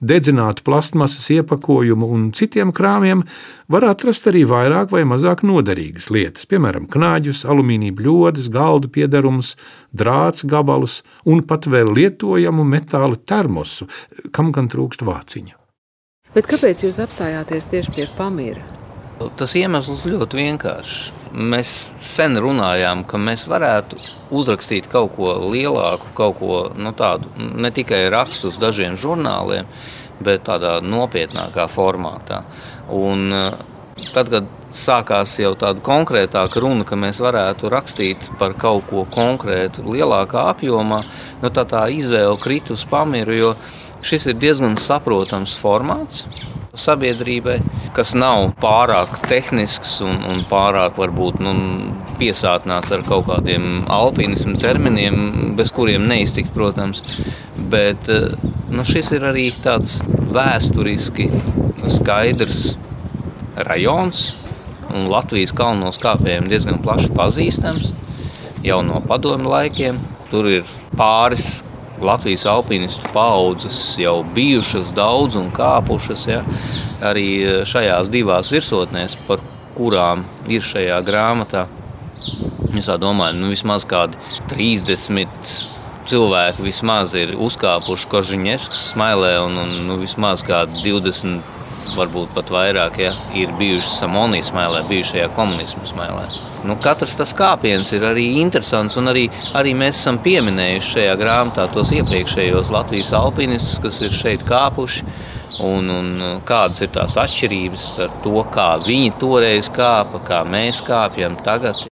dedzinātu 0.00 0.64
plastmasas 0.64 1.26
iepakojumu 1.34 2.08
un 2.16 2.30
citiem 2.32 2.72
krāmiem, 2.72 3.26
var 3.68 3.84
atrast 3.90 4.24
arī 4.30 4.46
vairāk 4.48 4.88
vai 4.94 5.02
mazāk 5.08 5.42
noderīgas 5.44 6.08
lietas, 6.14 6.48
piemēram, 6.48 6.86
knāģus, 6.88 7.42
alumīnija 7.44 7.92
bļodas, 7.98 8.48
galdu 8.54 8.88
piedarumus, 8.94 9.52
drāts 9.92 10.46
gabalus 10.48 11.02
un 11.28 11.44
pat 11.44 11.68
vēl 11.68 11.92
lietojamu 11.92 12.64
metāla 12.64 13.20
termosu, 13.20 13.84
kam 14.32 14.48
gan 14.56 14.72
trūkst 14.72 15.04
vāciņa. 15.04 15.58
Bet 16.32 16.48
kāpēc 16.48 16.86
jūs 16.86 17.02
apstājāties 17.04 17.68
tieši 17.68 17.94
pie 17.98 18.08
pamīra? 18.16 18.64
Tas 19.36 19.52
iemesls 19.60 20.08
ļoti 20.08 20.40
vienkāršs. 20.40 21.23
Mēs 21.34 21.70
sen 22.04 22.38
runājām, 22.38 23.02
ka 23.10 23.18
mēs 23.18 23.48
varētu 23.50 23.98
uzrakstīt 24.34 24.86
kaut 24.90 25.16
ko 25.16 25.32
lielāku, 25.50 26.12
kaut 26.14 26.38
ko 26.38 26.58
nu, 26.78 26.92
tādu, 26.94 27.30
ne 27.58 27.72
tikai 27.74 28.04
rakstu 28.14 28.52
uz 28.52 28.58
dažiem 28.62 28.94
žurnāliem, 29.00 29.66
bet 30.22 30.44
tādā 30.46 30.76
nopietnākā 30.84 31.66
formātā. 31.72 32.44
Un, 32.94 33.32
eh, 33.34 33.56
tad, 34.14 34.30
kad 34.30 34.46
sākās 34.74 35.36
jau 35.38 35.54
tāda 35.58 35.82
konkrētāka 35.84 36.60
runa, 36.62 36.84
ka 36.86 36.98
mēs 36.98 37.20
varētu 37.22 37.70
rakstīt 37.70 38.28
par 38.38 38.54
kaut 38.58 38.88
ko 38.90 39.04
konkrētu, 39.10 39.86
lielākā 39.86 40.48
apjomā, 40.54 41.02
nu, 41.42 41.50
tā, 41.50 41.64
tā 41.68 41.86
izvēle 41.94 42.38
krita 42.42 42.74
uz 42.74 42.84
pamiru, 42.90 43.34
jo 43.38 43.54
šis 44.04 44.28
ir 44.30 44.38
diezgan 44.40 44.76
saprotams 44.80 45.54
formāts 45.56 46.26
sabiedrībai, 46.74 47.58
kas 47.94 48.14
nav 48.18 48.48
pārāk 48.62 49.20
tehnisks 49.28 50.00
un, 50.04 50.18
un 50.26 50.42
pārāk 50.50 50.98
varbūt 50.98 51.40
nu, 51.44 51.52
piesātināts 52.18 52.92
ar 52.94 53.04
kaut 53.06 53.28
kādiem 53.28 53.84
alpīnismu 53.90 54.56
terminiem, 54.58 55.54
bez 55.58 55.70
kuriem 55.74 56.08
neiztikt, 56.10 56.52
protams. 56.54 57.16
Bet 57.70 58.10
eh, 58.12 58.32
nu, 58.74 58.86
šis 58.86 59.12
ir 59.16 59.26
arī 59.30 59.48
tāds 59.64 60.00
vēsturiski 60.34 61.30
skaidrs 61.96 62.74
rajons. 63.68 64.32
Un 64.94 65.08
Latvijas 65.10 65.54
kalnos 65.56 65.98
kāpējiem 66.02 66.50
diezgan 66.50 66.82
plaši 66.82 67.08
pazīstams 67.16 67.94
jau 68.66 68.82
no 68.86 69.00
padomu 69.06 69.50
laikiem. 69.50 69.98
Tur 70.30 70.50
ir 70.50 70.68
pāris 70.98 71.62
Latvijas 72.04 72.44
alpinistu 72.50 73.08
paudzes 73.14 73.78
jau 73.98 74.18
bijušas 74.34 74.92
daudz 74.96 75.38
un 75.40 75.50
kāpušas 75.54 76.26
ja, 76.28 76.42
arī 77.04 77.28
e, 77.40 77.54
šajās 77.68 78.10
divās 78.12 78.50
virsotnēs, 78.52 79.16
par 79.28 79.42
kurām 79.74 80.24
ir 80.50 80.64
šajā 80.64 81.00
grāmatā. 81.06 81.66
Es 82.74 82.88
domāju, 83.00 83.38
nu, 83.38 83.50
vismaz 83.52 83.86
kādi 83.88 84.18
30 84.50 85.28
cilvēki 86.10 86.64
vismaz 86.64 87.14
ir 87.16 87.34
uzkāpuši 87.40 88.08
Kožiņevskas 88.12 88.88
smailē, 88.92 89.36
un, 89.46 89.60
un 89.64 89.76
nu, 89.88 89.98
vismaz 90.02 90.44
kādi 90.46 90.82
20, 90.84 91.54
varbūt 91.94 92.34
pat 92.36 92.50
vairāk, 92.52 92.98
ja, 93.00 93.14
ir 93.36 93.54
bijuši 93.60 93.92
Samonijas 94.00 94.52
smailē, 94.52 94.84
bijušajā 94.90 95.30
komunismu 95.36 95.86
smailē. 95.88 96.26
Nu, 96.64 96.78
katrs 96.80 97.12
tas 97.18 97.34
kāpiens 97.36 97.90
ir 97.92 98.06
arī 98.08 98.24
interesants, 98.40 98.96
un 98.96 99.12
arī, 99.12 99.26
arī 99.58 99.74
mēs 99.76 99.98
esam 100.00 100.18
pieminējuši 100.24 100.92
šajā 100.94 101.16
grāmatā 101.20 101.66
tos 101.74 101.92
iepriekšējos 101.92 102.72
Latvijas 102.72 103.12
alpinistus, 103.18 103.80
kas 103.84 104.00
ir 104.06 104.16
šeit 104.16 104.46
kāpuši. 104.48 105.04
Un, 105.64 105.86
un 105.86 106.40
kādas 106.48 106.82
ir 106.82 106.90
tās 106.96 107.14
atšķirības 107.20 107.84
ar 108.02 108.14
to, 108.24 108.40
kā 108.56 108.72
viņi 108.82 109.12
toreiz 109.22 109.70
kāpa, 109.70 110.18
kā 110.26 110.42
mēs 110.48 110.82
kāpjam 110.82 111.36
tagad. 111.46 111.84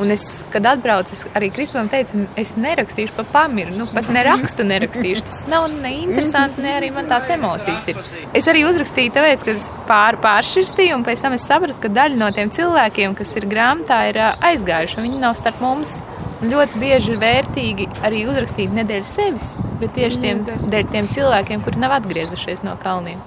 Un 0.00 0.10
es, 0.14 0.22
kad 0.52 0.64
atbraucu, 0.66 1.12
es 1.12 1.24
arī 1.36 1.50
Kristofam 1.52 1.88
teicu, 1.92 2.22
es 2.40 2.54
nerakstīšu 2.56 3.12
par 3.16 3.26
pamiru. 3.32 3.74
Nu, 3.76 3.86
pat 3.92 4.08
nerakstu 4.12 4.64
nerakstīšu. 4.64 5.24
Tas 5.28 5.42
nav 5.50 5.66
ne 5.72 5.92
interesanti, 6.00 6.62
ne 6.64 6.76
arī 6.78 6.88
man 6.94 7.10
tās 7.10 7.28
emocijas 7.32 7.90
ir. 7.92 8.00
Es 8.36 8.48
arī 8.48 8.64
uzrakstīju, 8.68 9.12
tāpēc, 9.16 9.44
ka 9.44 9.56
es 9.56 9.68
pār, 9.90 10.18
pāršķirstīju, 10.24 10.96
un 10.96 11.04
pēc 11.08 11.24
tam 11.26 11.36
es 11.36 11.44
sapratu, 11.48 11.76
ka 11.82 11.92
daļa 11.92 12.20
no 12.22 12.30
tiem 12.32 12.52
cilvēkiem, 12.54 13.18
kas 13.18 13.36
ir 13.36 13.48
grāmatā, 13.50 14.00
ir 14.12 14.22
aizgājuši. 14.32 15.02
Viņi 15.04 15.22
nav 15.22 15.36
starp 15.40 15.60
mums. 15.64 15.98
Ļoti 16.42 16.80
bieži 16.82 17.12
ir 17.12 17.20
vērtīgi 17.22 17.84
arī 18.02 18.24
uzrakstīt 18.26 18.72
nedēļu 18.74 19.06
sevis, 19.06 19.52
bet 19.78 19.94
tieši 19.94 20.24
tiem, 20.24 20.42
dēļ 20.72 20.90
tiem 20.90 21.12
cilvēkiem, 21.12 21.62
kuri 21.62 21.84
nav 21.84 22.00
atgriezušies 22.00 22.64
no 22.66 22.74
kalniem. 22.82 23.22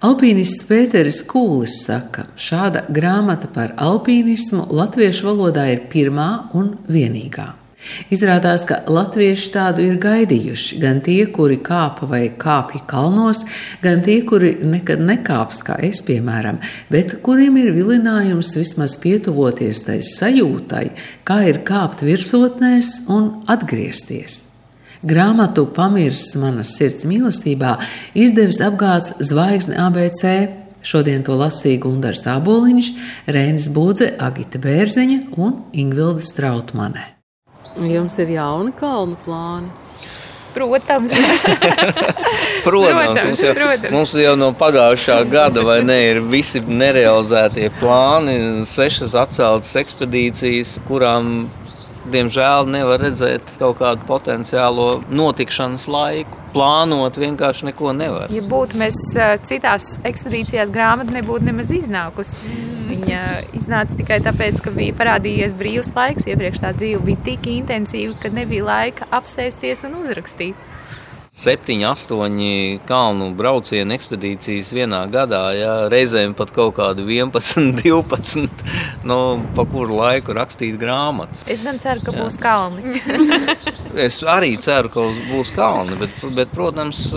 Alpīnists 0.00 0.64
Pēteris 0.64 1.18
Kūlis 1.28 1.74
saka, 1.84 2.22
šāda 2.40 2.86
grāmata 2.88 3.50
par 3.52 3.74
alpīnismu 3.76 4.70
latviešu 4.72 5.26
valodā 5.26 5.66
ir 5.74 5.82
pirmā 5.92 6.28
un 6.56 6.70
vienīgā. 6.88 7.44
Izrādās, 8.08 8.64
ka 8.64 8.78
latvieši 8.88 9.52
tādu 9.52 9.84
ir 9.84 9.98
gaidījuši. 10.00 10.80
Gan 10.80 11.02
tie, 11.04 11.18
kuri 11.28 11.58
kāpa 11.60 12.08
vai 12.08 12.22
kāpja 12.32 12.80
kalnos, 12.88 13.44
gan 13.84 14.00
tie, 14.06 14.22
kuri 14.24 14.54
nekad 14.64 15.04
nekāps, 15.04 15.60
kā 15.68 15.76
es, 15.84 16.00
piemēram, 16.08 16.62
bet 16.88 17.18
kuriem 17.24 17.60
ir 17.60 17.74
vilinājums 17.76 18.56
vismaz 18.56 18.96
pietuvoties 19.04 19.84
tai 19.84 20.00
sajūtai, 20.00 20.86
kā 21.28 21.42
ir 21.52 21.60
kāpt 21.68 22.06
virsotnēs 22.08 23.02
un 23.12 23.34
atgriezties. 23.52 24.46
Grāmatu 25.00 25.62
Pamirs 25.72 26.34
manas 26.36 26.74
sirds 26.76 27.06
mīlestībā 27.08 27.78
izdevis 28.12 28.58
apgāds 28.60 29.14
Zvaigzne 29.24 29.78
ABC. 29.80 30.24
Šodien 30.84 31.22
to 31.24 31.38
lasīja 31.40 31.80
Gunārs 31.86 32.26
Aboliņš, 32.28 32.90
Rēnis 33.32 33.70
Budze, 33.72 34.10
Agita 34.20 34.60
Bērziņa 34.60 35.38
un 35.40 35.54
Ingvilda 35.72 36.20
Strautmane. 36.24 37.06
Jums 37.80 38.18
ir 38.20 38.34
jauni 38.36 38.74
kalnu 38.76 39.16
plāni. 39.24 39.72
Protams, 40.52 41.14
protams, 41.14 41.98
protams, 42.66 43.24
mums, 43.24 43.42
jau, 43.46 43.52
protams. 43.54 43.92
mums 43.94 44.14
jau 44.18 44.32
no 44.36 44.50
pagājušā 44.58 45.20
gada 45.30 45.78
ne, 45.86 45.98
ir 46.10 46.20
visi 46.26 46.60
nerealizētie 46.60 47.70
plāni, 47.80 48.36
sešas 48.68 49.14
atceltas 49.22 49.72
ekspedīcijas, 49.80 50.74
kurām 50.90 51.46
diemžēl 52.08 52.68
nevar 52.70 53.02
redzēt 53.04 53.56
kaut 53.60 53.78
kādu 53.80 54.06
potenciālo 54.08 54.88
notikšanas 55.12 55.86
laiku. 55.90 56.38
Plānot 56.54 57.14
vienkārši 57.20 57.68
neko 57.68 57.92
nevar. 57.94 58.32
Ja 58.34 58.42
būtu 58.42 58.78
mēs 58.80 58.96
citās 59.46 59.92
ekspedīcijās, 60.08 60.72
grāmata 60.74 61.14
nebūtu 61.14 61.46
nemaz 61.46 61.70
iznākusi. 61.74 62.34
Viņa 62.90 63.20
iznāca 63.54 63.94
tikai 64.00 64.18
tāpēc, 64.24 64.58
ka 64.64 64.72
bija 64.74 64.96
parādījies 64.98 65.54
brīvs 65.58 65.92
laiks. 65.94 66.26
Iepriekš 66.26 66.64
tā 66.64 66.72
dzīve 66.74 67.04
bija 67.06 67.22
tik 67.28 67.46
intensīva, 67.52 68.16
ka 68.18 68.32
nebija 68.34 68.66
laika 68.66 69.06
apsēsties 69.20 69.86
un 69.86 70.00
uzrakstīt 70.02 70.58
septiņi, 71.30 71.84
astoņi 71.86 72.54
kalnu 72.88 73.30
braucienu 73.38 73.94
ekspedīcijas 73.94 74.72
vienā 74.74 75.04
gadā. 75.12 75.42
Jā, 75.54 75.74
reizēm 75.92 76.34
pat 76.38 76.50
kaut 76.54 76.74
kādi 76.80 77.06
11, 77.06 77.78
12, 77.78 78.66
nu, 79.08 79.20
pa 79.56 79.66
kuru 79.70 80.00
laiku 80.02 80.34
rakstīt 80.36 80.80
grāmatas. 80.80 81.46
Es 81.50 81.62
gan 81.66 81.78
ceru, 81.82 82.02
ka 82.06 82.16
jā. 82.16 82.24
būs 82.24 82.40
kalni. 82.42 82.98
es 83.98 84.20
arī 84.22 84.54
ceru, 84.62 84.90
ka 84.92 85.06
būs 85.30 85.52
kalni, 85.56 85.96
bet, 86.00 86.16
bet 86.36 86.52
protams, 86.54 87.10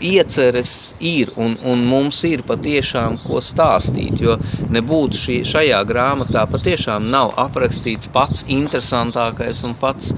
ieceres 0.00 0.94
ir 1.00 1.32
un, 1.40 1.56
un 1.68 1.84
mums 1.88 2.22
ir 2.28 2.44
patiešām 2.48 3.18
ko 3.24 3.40
stāstīt. 3.44 4.20
Jo 4.20 4.36
nebūtu 4.72 5.20
šī, 5.20 5.40
šajā 5.48 5.80
grāmatā 5.88 6.46
patiešām 6.50 7.10
nav 7.12 7.34
aprakstīts 7.40 8.10
pats 8.12 8.44
interesantākais 8.48 9.64
un 9.68 9.76
pats 9.80 10.14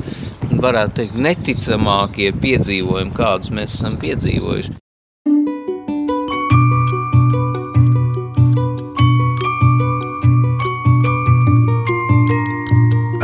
varētu 0.63 1.01
teikt, 1.01 1.19
neticamākie 1.19 2.31
piedzīvojumi, 2.43 3.15
kādus 3.17 3.53
mēs 3.55 3.79
esam 3.79 3.99
piedzīvojuši. 4.03 4.79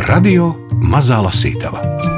Radio 0.09 0.55
Mazā 0.89 1.21
Lasītava 1.23 2.18